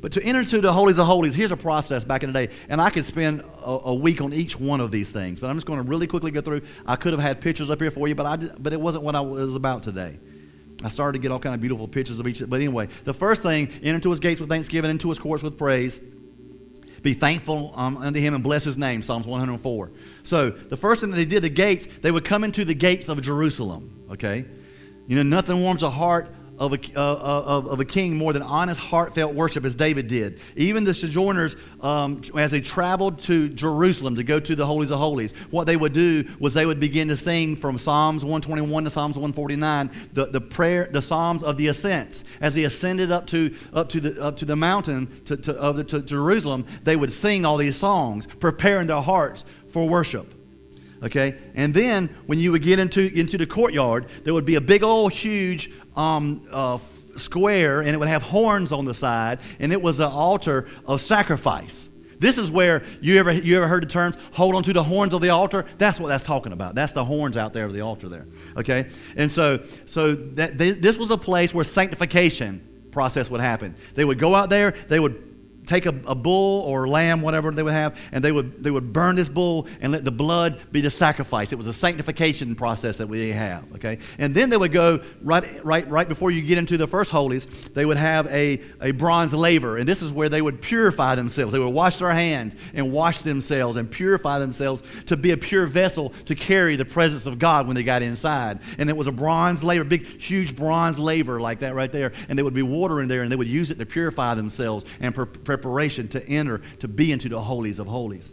[0.00, 2.52] But to enter into the holies of holies, here's a process back in the day.
[2.70, 5.38] And I could spend a, a, week on each one of these things.
[5.40, 6.62] But I'm just going to really quickly go through.
[6.86, 9.14] I could have had pictures up here for you, but, I, but it wasn't what
[9.14, 10.18] I was about today.
[10.82, 12.42] I started to get all kind of beautiful pictures of each.
[12.48, 15.58] But anyway, the first thing, enter into his gates with thanksgiving, into his courts with
[15.58, 16.00] praise.
[17.02, 19.90] Be thankful um, unto him and bless his name, Psalms 104.
[20.22, 23.08] So the first thing that they did, the gates, they would come into the gates
[23.08, 24.44] of Jerusalem, okay?
[25.06, 26.28] You know, nothing warms a heart
[26.60, 30.06] of a, uh, uh, of, of, a king more than honest, heartfelt worship as David
[30.08, 30.40] did.
[30.56, 34.98] Even the sojourners, um, as they traveled to Jerusalem to go to the Holies of
[34.98, 38.90] Holies, what they would do was they would begin to sing from Psalms 121 to
[38.90, 42.24] Psalms 149, the, the prayer, the Psalms of the ascents.
[42.42, 45.76] As they ascended up to, up to, the, up to the mountain to, to, of
[45.76, 50.34] the, to Jerusalem, they would sing all these songs, preparing their hearts for worship
[51.02, 54.60] okay and then when you would get into, into the courtyard there would be a
[54.60, 56.78] big old huge um, uh,
[57.16, 61.00] square and it would have horns on the side, and it was an altar of
[61.00, 61.88] sacrifice.
[62.18, 65.14] This is where you ever you ever heard the terms hold on to the horns
[65.14, 65.64] of the altar?
[65.78, 66.74] That's what that's talking about.
[66.74, 68.26] That's the horns out there of the altar there.
[68.58, 68.88] Okay?
[69.16, 73.74] And so so that they, this was a place where sanctification process would happen.
[73.94, 75.29] They would go out there, they would
[75.70, 78.92] take a, a, bull or lamb, whatever they would have, and they would, they would
[78.92, 81.52] burn this bull and let the blood be the sacrifice.
[81.52, 83.98] It was a sanctification process that we have, okay?
[84.18, 87.46] And then they would go right, right, right before you get into the first holies,
[87.72, 91.52] they would have a, a bronze laver, and this is where they would purify themselves.
[91.52, 95.66] They would wash their hands and wash themselves and purify themselves to be a pure
[95.66, 98.58] vessel to carry the presence of God when they got inside.
[98.78, 102.36] And it was a bronze laver, big, huge bronze laver like that right there, and
[102.36, 105.14] there would be water in there, and they would use it to purify themselves and
[105.14, 108.32] prepare preparation to enter, to be into the holies of holies.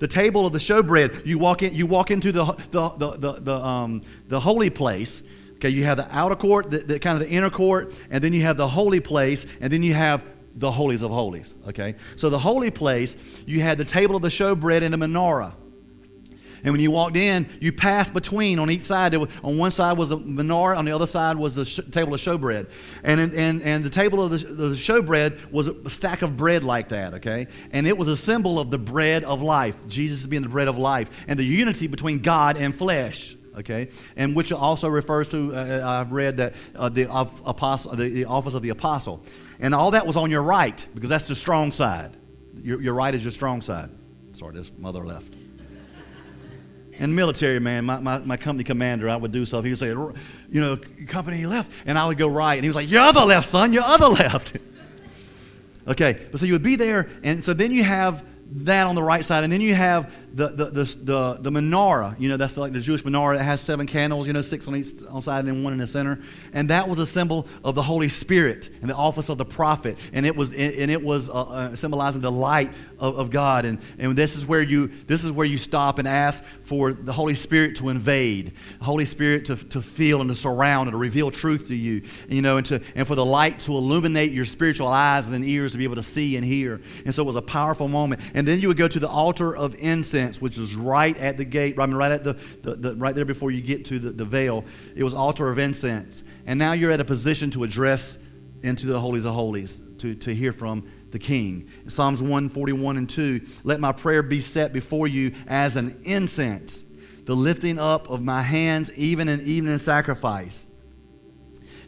[0.00, 3.32] The table of the showbread, you walk in, you walk into the, the, the, the,
[3.34, 5.22] the, um, the holy place.
[5.56, 8.32] Okay, you have the outer court, the, the kind of the inner court, and then
[8.32, 10.22] you have the holy place, and then you have
[10.56, 11.54] the holies of holies.
[11.68, 15.52] Okay, so the holy place, you had the table of the showbread and the menorah.
[16.64, 19.14] And when you walked in, you passed between on each side.
[19.14, 22.14] Was, on one side was a menorah, on the other side was the sh- table
[22.14, 22.68] of showbread.
[23.02, 26.88] And, and, and the table of the, the showbread was a stack of bread like
[26.88, 27.48] that, okay?
[27.72, 30.78] And it was a symbol of the bread of life, Jesus being the bread of
[30.78, 35.58] life, and the unity between God and flesh okay and which also refers to uh,
[35.58, 37.08] uh i've read that uh, the,
[37.44, 39.24] apostle, the, the, office of the apostle
[39.60, 42.16] and all that was on your right because that's the strong side
[42.60, 43.90] your, your right is your strong side
[44.32, 45.32] sorry this mother left
[46.98, 49.64] and military man, my, my, my, company commander, I would do stuff.
[49.64, 50.14] He would say, you
[50.60, 50.78] know,
[51.08, 51.70] company left.
[51.86, 52.54] And I would go right.
[52.54, 54.56] And he was like, your other left, son, your other left.
[55.88, 57.08] okay, but so you would be there.
[57.22, 58.24] And so then you have
[58.64, 59.44] that on the right side.
[59.44, 62.18] And then you have the, the, the, the, menorah.
[62.18, 63.36] You know, that's like the Jewish menorah.
[63.36, 65.78] It has seven candles, you know, six on each on side and then one in
[65.78, 66.20] the center.
[66.52, 69.96] And that was a symbol of the Holy Spirit and the office of the prophet.
[70.12, 73.64] And it was, and it was uh, uh, symbolizing the light of, of God.
[73.64, 77.12] And, and this, is where you, this is where you stop and ask for the
[77.12, 80.98] Holy Spirit to invade, the Holy Spirit to, to feel and to surround and to
[80.98, 84.46] reveal truth to you, you know, and, to, and for the light to illuminate your
[84.46, 86.80] spiritual eyes and ears to be able to see and hear.
[87.04, 88.20] And so it was a powerful moment.
[88.34, 91.44] And then you would go to the altar of incense which is right at the
[91.44, 94.10] gate, I mean, right at the, the, the right there before you get to the,
[94.10, 94.64] the veil.
[94.94, 96.24] It was altar of incense.
[96.46, 98.18] And now you're at a position to address
[98.62, 101.70] into the holies of holies, to, to hear from the king.
[101.86, 106.84] Psalms 141 and 2 Let my prayer be set before you as an incense,
[107.24, 110.68] the lifting up of my hands, even in evening sacrifice.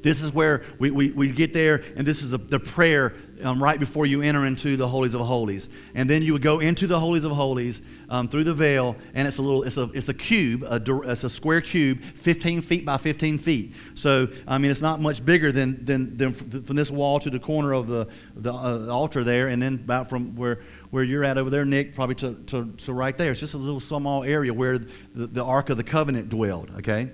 [0.03, 3.63] This is where we, we, we get there, and this is a, the prayer um,
[3.63, 5.69] right before you enter into the holies of holies.
[5.95, 9.27] And then you would go into the holies of holies um, through the veil, and
[9.27, 10.81] it's a little, it's a, it's a cube, a,
[11.11, 13.75] it's a square cube, 15 feet by 15 feet.
[13.95, 17.41] So, I mean, it's not much bigger than, than, than from this wall to the
[17.41, 21.39] corner of the, the, uh, altar there, and then about from where, where you're at
[21.39, 23.33] over there, Nick, probably to, to, to right there.
[23.33, 27.11] It's just a little small area where the, the Ark of the Covenant dwelled, okay?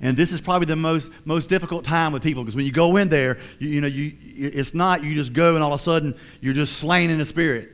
[0.00, 2.96] And this is probably the most, most difficult time with people because when you go
[2.96, 5.82] in there, you, you know, you, it's not you just go and all of a
[5.82, 7.70] sudden you're just slain in the spirit.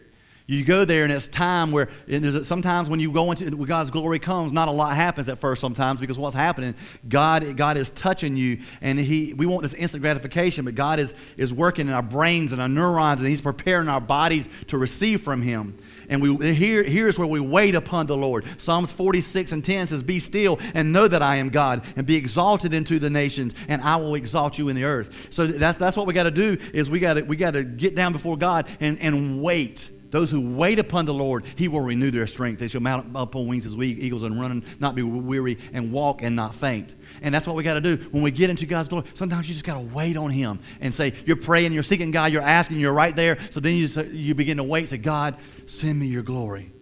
[0.48, 3.66] You go there and it's time where and there's sometimes when you go into when
[3.66, 6.74] God's glory comes, not a lot happens at first sometimes because what's happening,
[7.08, 11.16] God God is touching you and He we want this instant gratification, but God is
[11.36, 15.22] is working in our brains and our neurons and He's preparing our bodies to receive
[15.22, 15.76] from Him.
[16.08, 18.44] And we here here's where we wait upon the Lord.
[18.58, 22.16] Psalms 46 and 10 says, Be still and know that I am God, and be
[22.16, 25.28] exalted into the nations, and I will exalt you in the earth.
[25.30, 27.64] So that's that's what we got to do is we got to we got to
[27.64, 31.80] get down before God and, and wait those who wait upon the Lord, he will
[31.80, 32.58] renew their strength.
[32.58, 35.92] They shall mount up on wings as eagles and run and not be weary and
[35.92, 36.94] walk and not faint.
[37.22, 37.96] And that's what we got to do.
[38.10, 40.94] When we get into God's glory, sometimes you just got to wait on him and
[40.94, 43.38] say, you're praying, you're seeking God, you're asking, you're right there.
[43.50, 46.72] So then you, just, you begin to wait, say, God, send me your glory.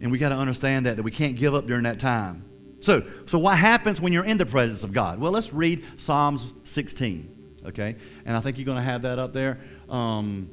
[0.00, 2.44] And we got to understand that, that we can't give up during that time.
[2.80, 5.20] So, so what happens when you're in the presence of God?
[5.20, 7.94] Well, let's read Psalms 16, okay?
[8.24, 9.60] And I think you're going to have that up there.
[9.88, 10.50] Um,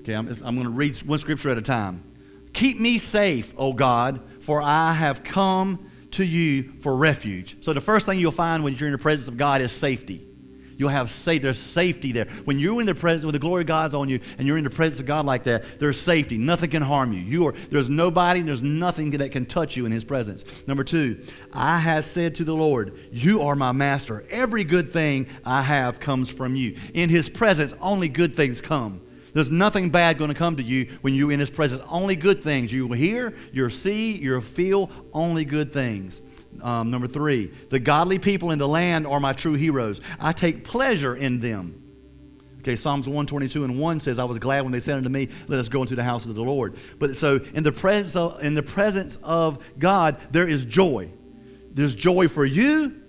[0.00, 2.02] Okay, I'm, I'm going to read one scripture at a time.
[2.52, 7.58] Keep me safe, O God, for I have come to you for refuge.
[7.60, 10.26] So the first thing you'll find when you're in the presence of God is safety.
[10.76, 11.12] You'll have.
[11.24, 12.24] There's safety there.
[12.46, 14.64] When you're in the presence, when the glory of God's on you, and you're in
[14.64, 16.38] the presence of God like that, there's safety.
[16.38, 17.20] Nothing can harm you.
[17.20, 17.52] You are.
[17.70, 18.40] There's nobody.
[18.40, 20.46] There's nothing that can touch you in His presence.
[20.66, 24.24] Number two, I have said to the Lord, "You are my master.
[24.30, 26.74] Every good thing I have comes from you.
[26.94, 29.02] In His presence, only good things come."
[29.32, 31.82] There's nothing bad going to come to you when you're in His presence.
[31.88, 32.72] Only good things.
[32.72, 36.22] You will hear, you'll see, you'll feel only good things.
[36.62, 40.00] Um, number three, the godly people in the land are my true heroes.
[40.18, 41.76] I take pleasure in them.
[42.58, 45.58] Okay, Psalms 122 and 1 says, I was glad when they said unto me, Let
[45.58, 46.76] us go into the house of the Lord.
[46.98, 51.08] But so in the presence of, in the presence of God, there is joy.
[51.72, 52.99] There's joy for you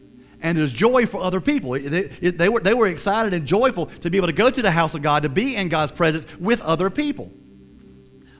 [0.42, 1.72] and there's joy for other people.
[1.72, 4.72] They, they, were, they were excited and joyful to be able to go to the
[4.72, 7.32] house of God, to be in God's presence with other people.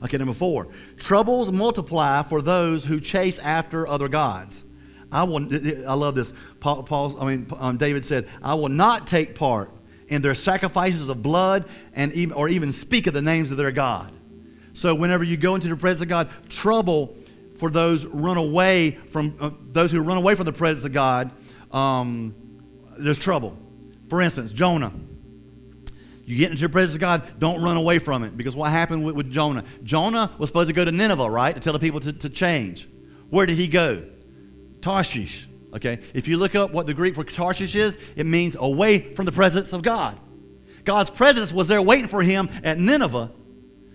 [0.04, 4.64] Okay, number four troubles multiply for those who chase after other gods.
[5.12, 5.48] I will.
[5.88, 6.34] I love this.
[6.60, 9.70] Paul, Paul I mean, um, David said, "I will not take part
[10.08, 13.72] in their sacrifices of blood, and even, or even speak of the names of their
[13.72, 14.12] God."
[14.74, 17.16] So, whenever you go into the presence of God, trouble
[17.58, 21.32] for those run away from uh, those who run away from the presence of God
[21.72, 22.36] um,
[22.98, 23.58] there's trouble.
[24.10, 24.94] For instance, Jonah.
[26.26, 28.38] You get into the presence of God, don't run away from it.
[28.38, 29.66] Because what happened with, with Jonah?
[29.84, 31.54] Jonah was supposed to go to Nineveh, right?
[31.54, 32.88] To tell the people to, to change.
[33.30, 34.06] Where did he go?
[34.82, 35.50] Tarshish.
[35.74, 36.00] Okay?
[36.14, 39.32] If you look up what the Greek for Tarshish is, it means away from the
[39.32, 40.20] presence of God.
[40.86, 43.32] God's presence was there waiting for him at Nineveh,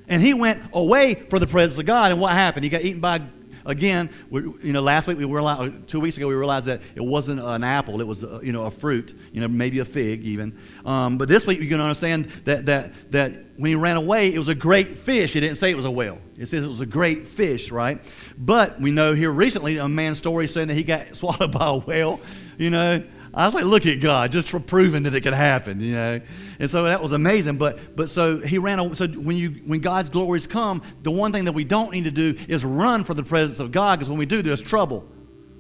[0.09, 2.13] and he went away from the presence of God.
[2.13, 2.65] And what happened?
[2.65, 3.23] He got eaten by
[3.67, 7.41] Again, you know, last week we realized, two weeks ago we realized that it wasn't
[7.41, 9.15] an apple; it was, a, you know, a fruit.
[9.33, 10.57] You know, maybe a fig even.
[10.85, 14.33] Um, but this week you're going to understand that that that when he ran away,
[14.33, 15.35] it was a great fish.
[15.35, 16.19] It didn't say it was a whale.
[16.39, 18.01] It says it was a great fish, right?
[18.39, 21.77] But we know here recently a man's story saying that he got swallowed by a
[21.77, 22.21] whale.
[22.59, 23.03] You know,
[23.35, 26.21] I was like, look at God, just for proving that it could happen, you know.
[26.59, 27.59] And so that was amazing.
[27.59, 28.95] But but so he ran.
[28.95, 32.11] So when you when God's glories come, the one thing that we don't need to
[32.11, 35.07] do is run for the presence of God, because when we do, there's trouble,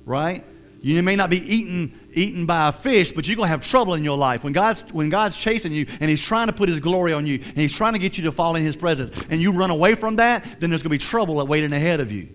[0.04, 0.44] right?
[0.80, 4.04] You may not be eaten eaten by a fish, but you're gonna have trouble in
[4.04, 7.12] your life when God's when God's chasing you and He's trying to put His glory
[7.12, 9.52] on you and He's trying to get you to fall in His presence, and you
[9.52, 12.28] run away from that, then there's gonna be trouble waiting ahead of you.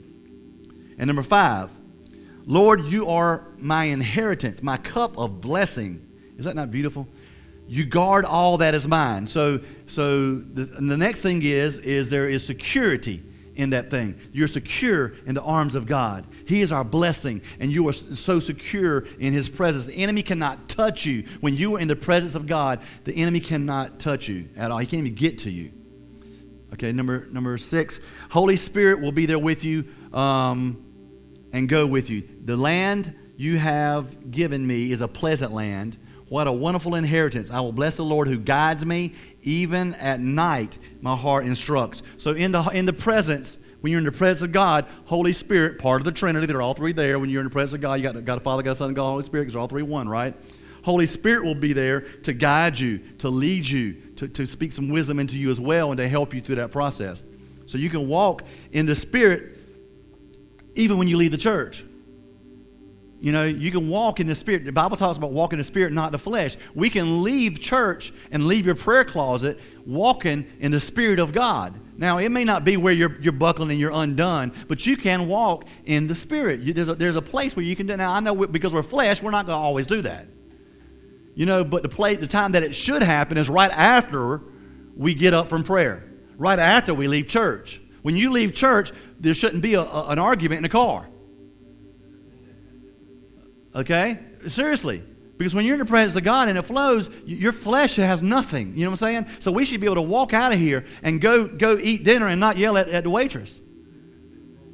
[0.97, 1.72] And number five,
[2.45, 6.07] Lord, you are my inheritance, my cup of blessing.
[6.38, 7.07] Is that not beautiful?
[7.72, 9.26] You guard all that is mine.
[9.26, 13.24] So, so the, the next thing is, is there is security
[13.55, 14.19] in that thing.
[14.34, 16.28] You're secure in the arms of God.
[16.45, 19.86] He is our blessing, and you are so secure in His presence.
[19.86, 21.24] The enemy cannot touch you.
[21.39, 24.80] When you are in the presence of God, the enemy cannot touch you at all.
[24.80, 25.72] He can't even get to you.
[26.74, 30.84] Okay, number, number six Holy Spirit will be there with you um,
[31.53, 32.28] and go with you.
[32.43, 35.97] The land you have given me is a pleasant land.
[36.32, 37.52] What a wonderful inheritance.
[37.52, 39.12] I will bless the Lord who guides me.
[39.44, 42.04] Even at night, my heart instructs.
[42.16, 45.78] So, in the, in the presence, when you're in the presence of God, Holy Spirit,
[45.78, 47.20] part of the Trinity, they're all three there.
[47.20, 49.10] When you're in the presence of God, you got, got a Father, God, Son, God,
[49.10, 50.34] Holy Spirit, because they're all three one, right?
[50.86, 54.88] Holy Spirit will be there to guide you, to lead you, to, to speak some
[54.88, 57.26] wisdom into you as well, and to help you through that process.
[57.66, 59.58] So you can walk in the Spirit
[60.76, 61.84] even when you leave the church.
[63.22, 64.65] You know, you can walk in the Spirit.
[64.65, 66.57] The Bible talks about walking in the Spirit, not the flesh.
[66.74, 71.80] We can leave church and leave your prayer closet walking in the Spirit of God.
[71.97, 75.28] Now, it may not be where you're, you're buckling and you're undone, but you can
[75.28, 76.61] walk in the Spirit.
[76.61, 78.74] You, there's, a, there's a place where you can do Now, I know we, because
[78.74, 80.26] we're flesh, we're not going to always do that.
[81.36, 84.41] You know, but the, play, the time that it should happen is right after
[84.97, 86.09] we get up from prayer,
[86.39, 87.82] right after we leave church.
[88.01, 91.07] When you leave church, there shouldn't be a, a, an argument in the car.
[93.76, 94.19] Okay?
[94.47, 95.03] Seriously.
[95.38, 98.74] Because when you're in the presence of God and it flows, your flesh has nothing.
[98.76, 99.26] You know what I'm saying?
[99.39, 102.28] So we should be able to walk out of here and go, go eat dinner
[102.28, 103.59] and not yell at, at the waitress.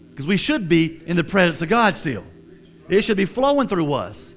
[0.09, 2.25] Because we should be in the presence of God still.
[2.89, 4.33] It should be flowing through us.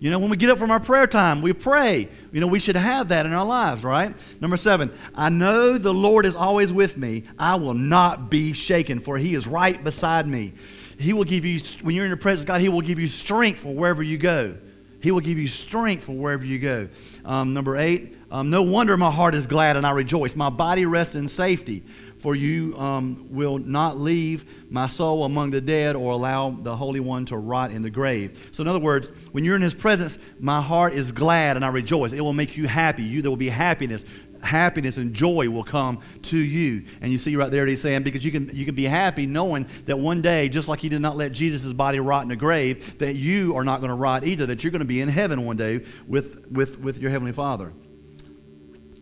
[0.00, 2.08] You know, when we get up from our prayer time, we pray.
[2.30, 4.16] You know, we should have that in our lives, right?
[4.40, 7.24] Number seven, I know the Lord is always with me.
[7.38, 10.54] I will not be shaken, for he is right beside me.
[10.98, 13.06] He will give you, when you're in the presence of God, He will give you
[13.06, 14.56] strength for wherever you go.
[15.00, 16.88] He will give you strength for wherever you go.
[17.24, 20.34] Um, number eight, um, no wonder my heart is glad and I rejoice.
[20.34, 21.84] My body rests in safety,
[22.18, 26.98] for you um, will not leave my soul among the dead or allow the Holy
[26.98, 28.48] One to rot in the grave.
[28.50, 31.68] So, in other words, when you're in His presence, my heart is glad and I
[31.68, 32.12] rejoice.
[32.12, 33.04] It will make you happy.
[33.04, 34.04] You, there will be happiness
[34.42, 36.84] happiness and joy will come to you.
[37.00, 39.66] And you see right there, he's saying, because you can, you can be happy knowing
[39.86, 42.98] that one day, just like he did not let Jesus' body rot in a grave,
[42.98, 45.44] that you are not going to rot either, that you're going to be in heaven
[45.44, 47.72] one day with, with, with your Heavenly Father.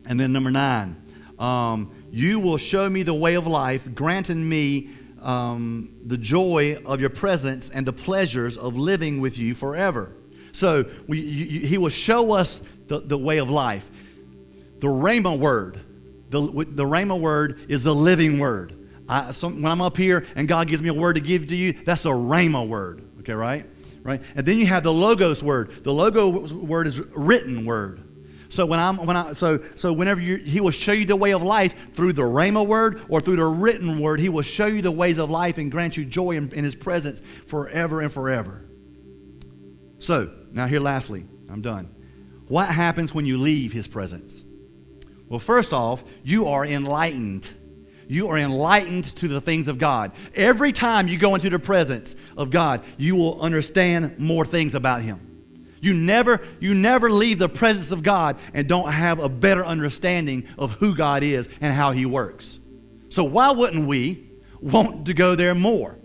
[0.07, 1.03] And then number nine,
[1.39, 7.01] um, you will show me the way of life, granting me um, the joy of
[7.01, 10.12] your presence and the pleasures of living with you forever.
[10.53, 13.91] So we, you, he will show us the, the way of life.
[14.79, 15.81] The Rhema word,
[16.31, 18.74] the, the Rhema word is the living word.
[19.09, 21.72] I, when I'm up here and God gives me a word to give to you,
[21.72, 23.09] that's a Rhema word.
[23.20, 23.66] Okay, right?
[24.03, 24.22] Right?
[24.35, 25.85] And then you have the Logos word.
[25.85, 28.03] The Logos word is written word.
[28.49, 31.33] So when I'm when I so so whenever you he will show you the way
[31.33, 34.83] of life through the Rhema word or through the written word, he will show you
[34.83, 38.64] the ways of life and grant you joy in, in his presence forever and forever.
[39.99, 41.93] So now here lastly, I'm done.
[42.47, 44.45] What happens when you leave his presence?
[45.29, 47.49] Well, first off, you are enlightened.
[48.09, 50.12] You are enlightened to the things of God.
[50.35, 55.03] Every time you go into the presence of God, you will understand more things about
[55.03, 55.20] Him.
[55.81, 60.47] You never, you never leave the presence of God and don't have a better understanding
[60.57, 62.61] of who God is and how He works.
[63.09, 65.99] So, why wouldn't we want to go there more?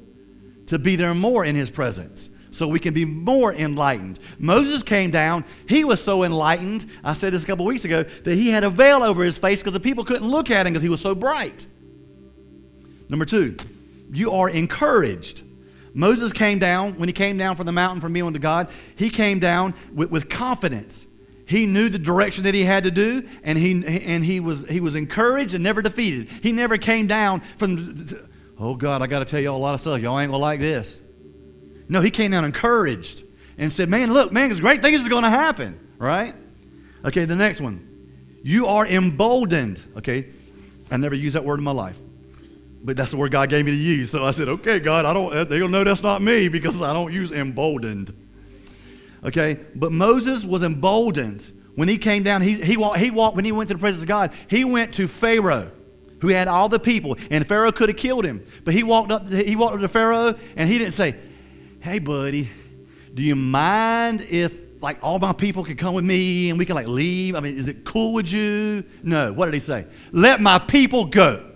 [0.68, 4.20] To be there more in His presence so we can be more enlightened.
[4.38, 5.44] Moses came down.
[5.68, 8.70] He was so enlightened, I said this a couple weeks ago, that he had a
[8.70, 11.16] veil over his face because the people couldn't look at him because he was so
[11.16, 11.66] bright.
[13.10, 13.56] Number two,
[14.12, 15.44] you are encouraged.
[15.94, 19.10] Moses came down, when he came down from the mountain from being with God, he
[19.10, 21.08] came down with, with confidence.
[21.46, 24.80] He knew the direction that he had to do, and he, and he, was, he
[24.80, 26.30] was encouraged and never defeated.
[26.42, 28.06] He never came down from,
[28.58, 30.00] oh God, I got to tell y'all a lot of stuff.
[30.00, 31.02] Y'all ain't going to like this.
[31.92, 33.26] No, he came down encouraged
[33.58, 36.34] and said, Man, look, man, great things is going to happen, right?
[37.04, 37.86] Okay, the next one.
[38.44, 39.78] You are emboldened.
[39.98, 40.28] Okay,
[40.90, 42.00] I never used that word in my life,
[42.82, 44.10] but that's the word God gave me to use.
[44.10, 46.94] So I said, Okay, God, I don't, uh, they'll know that's not me because I
[46.94, 48.16] don't use emboldened.
[49.26, 52.42] Okay, but Moses was emboldened when he came down.
[52.42, 54.94] He, he, walked, he walked, when he went to the presence of God, he went
[54.94, 55.70] to Pharaoh
[56.22, 58.46] who had all the people, and Pharaoh could have killed him.
[58.64, 61.16] But he walked up, he walked up to Pharaoh, and he didn't say,
[61.82, 62.48] hey, buddy,
[63.14, 66.76] do you mind if like all my people can come with me and we can
[66.76, 67.36] like leave?
[67.36, 68.84] I mean, is it cool with you?
[69.04, 69.34] No.
[69.34, 69.88] What did he say?
[70.12, 71.48] Let my people go.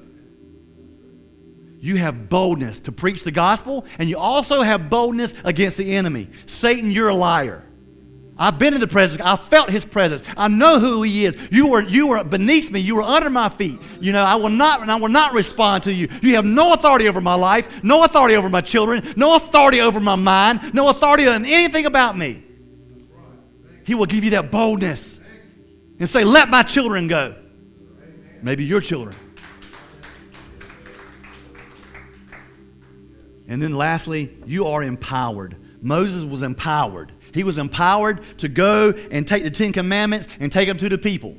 [1.80, 6.28] You have boldness to preach the gospel, and you also have boldness against the enemy.
[6.48, 7.64] Satan, you're a liar.
[8.38, 9.22] I've been in the presence.
[9.24, 10.22] I felt his presence.
[10.36, 11.38] I know who he is.
[11.52, 12.82] You were, you were beneath me.
[12.82, 13.80] You were under my feet.
[14.02, 16.10] You know, I will not, I will not respond to you.
[16.22, 20.02] You have no authority over my life, no authority over my children, no authority over
[20.02, 22.44] my mind, no authority on anything about me.
[23.86, 25.20] He will give you that boldness
[26.00, 27.36] and say, Let my children go.
[28.42, 29.16] Maybe your children.
[33.48, 35.56] And then lastly, you are empowered.
[35.82, 37.12] Moses was empowered.
[37.36, 40.98] He was empowered to go and take the Ten Commandments and take them to the
[40.98, 41.36] people.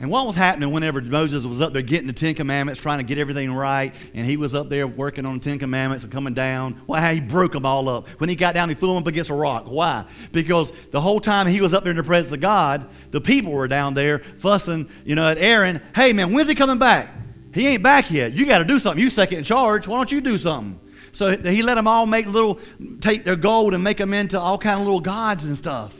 [0.00, 3.04] And what was happening whenever Moses was up there getting the Ten Commandments, trying to
[3.04, 6.32] get everything right, and he was up there working on the Ten Commandments and coming
[6.32, 6.82] down?
[6.86, 8.08] Well, he broke them all up.
[8.18, 9.66] When he got down, he threw them up against a rock.
[9.66, 10.06] Why?
[10.32, 13.52] Because the whole time he was up there in the presence of God, the people
[13.52, 15.80] were down there fussing, you know, at Aaron.
[15.94, 17.10] Hey, man, when's he coming back?
[17.52, 18.32] He ain't back yet.
[18.32, 19.00] You got to do something.
[19.00, 19.86] You second in charge.
[19.86, 20.80] Why don't you do something?
[21.12, 22.58] So he let them all make little,
[23.00, 25.94] take their gold and make them into all kind of little gods and stuff.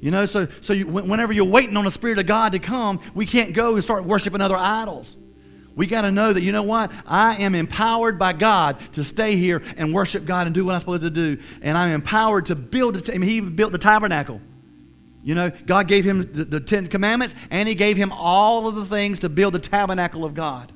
[0.00, 3.00] You know, so, so you, whenever you're waiting on the Spirit of God to come,
[3.14, 5.16] we can't go and start worshiping other idols.
[5.74, 6.92] We got to know that, you know what?
[7.06, 10.80] I am empowered by God to stay here and worship God and do what I'm
[10.80, 11.38] supposed to do.
[11.62, 13.08] And I'm empowered to build.
[13.08, 14.40] I mean, he even built the tabernacle.
[15.22, 18.74] You know, God gave him the, the Ten Commandments and he gave him all of
[18.74, 20.72] the things to build the tabernacle of God.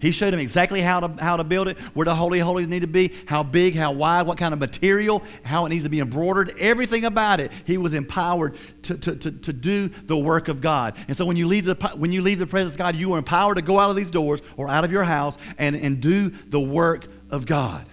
[0.00, 2.80] He showed him exactly how to, how to build it, where the Holy Holies need
[2.80, 5.98] to be, how big, how wide, what kind of material, how it needs to be
[5.98, 7.50] embroidered, everything about it.
[7.64, 10.96] He was empowered to, to, to, to do the work of God.
[11.08, 13.18] And so when you, leave the, when you leave the presence of God, you are
[13.18, 16.30] empowered to go out of these doors or out of your house and, and do
[16.30, 17.84] the work of God.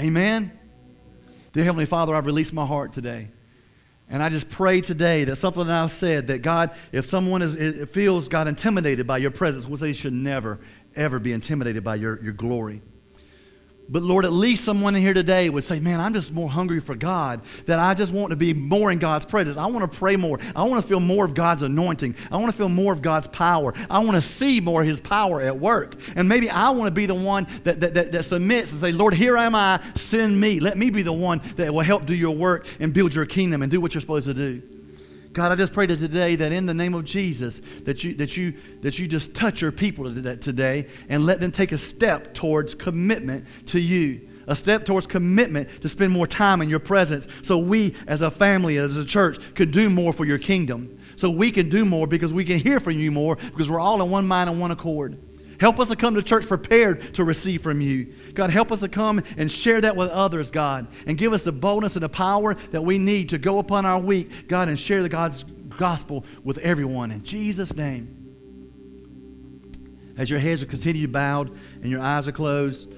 [0.00, 0.52] Amen?
[1.52, 3.28] Dear Heavenly Father, I've released my heart today.
[4.10, 7.88] And I just pray today that something that I've said, that God, if someone is,
[7.90, 10.60] feels, God, intimidated by your presence, we'll say should never,
[10.98, 12.82] ever be intimidated by your, your glory.
[13.90, 16.80] But Lord, at least someone in here today would say, Man, I'm just more hungry
[16.80, 19.56] for God, that I just want to be more in God's presence.
[19.56, 20.38] I want to pray more.
[20.54, 22.14] I want to feel more of God's anointing.
[22.30, 23.72] I want to feel more of God's power.
[23.88, 25.94] I want to see more of His power at work.
[26.16, 28.92] And maybe I want to be the one that, that, that, that submits and say,
[28.92, 30.60] Lord, here am I, send me.
[30.60, 33.62] Let me be the one that will help do your work and build your kingdom
[33.62, 34.62] and do what you're supposed to do.
[35.32, 38.54] God, I just pray today that in the name of Jesus, that you, that you,
[38.80, 43.46] that you just touch your people today and let them take a step towards commitment
[43.66, 44.28] to you.
[44.46, 48.30] A step towards commitment to spend more time in your presence so we as a
[48.30, 50.98] family, as a church, could do more for your kingdom.
[51.16, 54.02] So we can do more because we can hear from you more because we're all
[54.02, 55.18] in one mind and one accord.
[55.60, 58.12] Help us to come to church prepared to receive from you.
[58.34, 61.52] God, help us to come and share that with others, God, and give us the
[61.52, 65.02] boldness and the power that we need to go upon our week, God, and share
[65.02, 65.44] the God's
[65.76, 67.10] gospel with everyone.
[67.10, 68.14] In Jesus' name.
[70.16, 72.92] As your heads are continued bowed and your eyes are closed,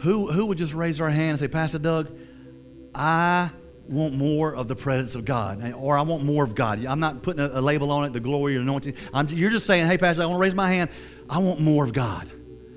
[0.00, 2.10] who, who would just raise their hand and say, Pastor Doug,
[2.94, 3.50] I
[3.88, 6.84] want more of the presence of God, eh, or I want more of God.
[6.84, 8.94] I'm not putting a, a label on it, the glory or anointing.
[9.12, 10.90] I'm, you're just saying, hey, Pastor, I want to raise my hand.
[11.32, 12.30] I want more of God.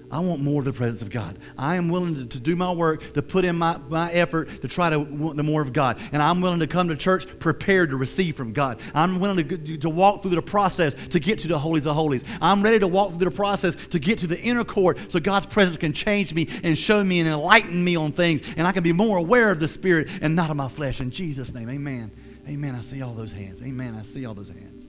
[0.09, 1.37] I want more of the presence of God.
[1.57, 4.67] I am willing to, to, do my work, to put in my, my effort to
[4.69, 5.99] try to want the more of God.
[6.13, 8.79] And I'm willing to come to church prepared to receive from God.
[8.93, 12.23] I'm willing to, to walk through the process to get to the holies of holies.
[12.39, 15.47] I'm ready to walk through the process to get to the inner court so God's
[15.47, 18.41] presence can change me and show me and enlighten me on things.
[18.55, 21.01] And I can be more aware of the Spirit and not of my flesh.
[21.01, 22.09] In Jesus' name, amen.
[22.47, 22.73] Amen.
[22.73, 23.61] I see all those hands.
[23.61, 23.97] Amen.
[23.99, 24.87] I see all those hands.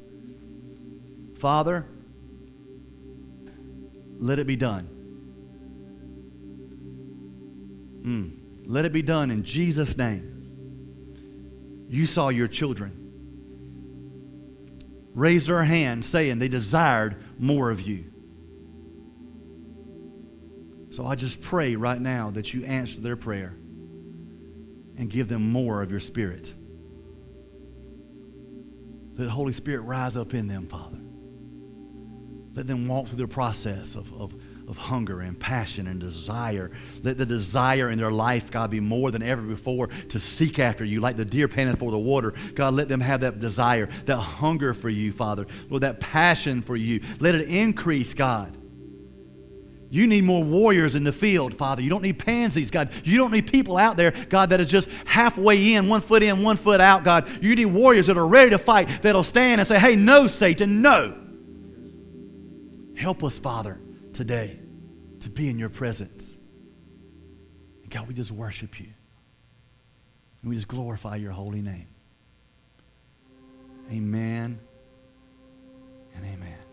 [1.37, 1.85] Father,
[4.19, 4.89] let it be done.
[8.03, 8.67] Mm.
[8.67, 10.33] Let it be done in Jesus' name.
[11.89, 13.07] You saw your children
[15.17, 18.05] raise their hand saying they desired more of you.
[20.91, 23.55] So I just pray right now that you answer their prayer
[24.97, 26.53] and give them more of your spirit.
[29.17, 30.99] Let the Holy Spirit rise up in them, Father.
[32.57, 34.35] Let them walk through the process of, of,
[34.67, 36.71] of hunger and passion and desire.
[37.03, 40.83] Let the desire in their life, God, be more than ever before to seek after
[40.83, 42.33] you, like the deer panting for the water.
[42.55, 45.47] God, let them have that desire, that hunger for you, Father.
[45.69, 47.03] Lord, that passion for you.
[47.21, 48.57] Let it increase, God.
[49.91, 51.83] You need more warriors in the field, Father.
[51.83, 52.91] You don't need pansies, God.
[53.05, 56.43] You don't need people out there, God, that is just halfway in, one foot in,
[56.43, 57.29] one foot out, God.
[57.43, 60.81] You need warriors that are ready to fight, that'll stand and say, hey, no, Satan,
[60.81, 61.26] no.
[62.97, 63.78] Help us, Father,
[64.12, 64.59] today
[65.20, 66.36] to be in your presence.
[67.82, 68.88] And God, we just worship you.
[70.42, 71.88] And we just glorify your holy name.
[73.92, 74.59] Amen
[76.14, 76.66] and amen.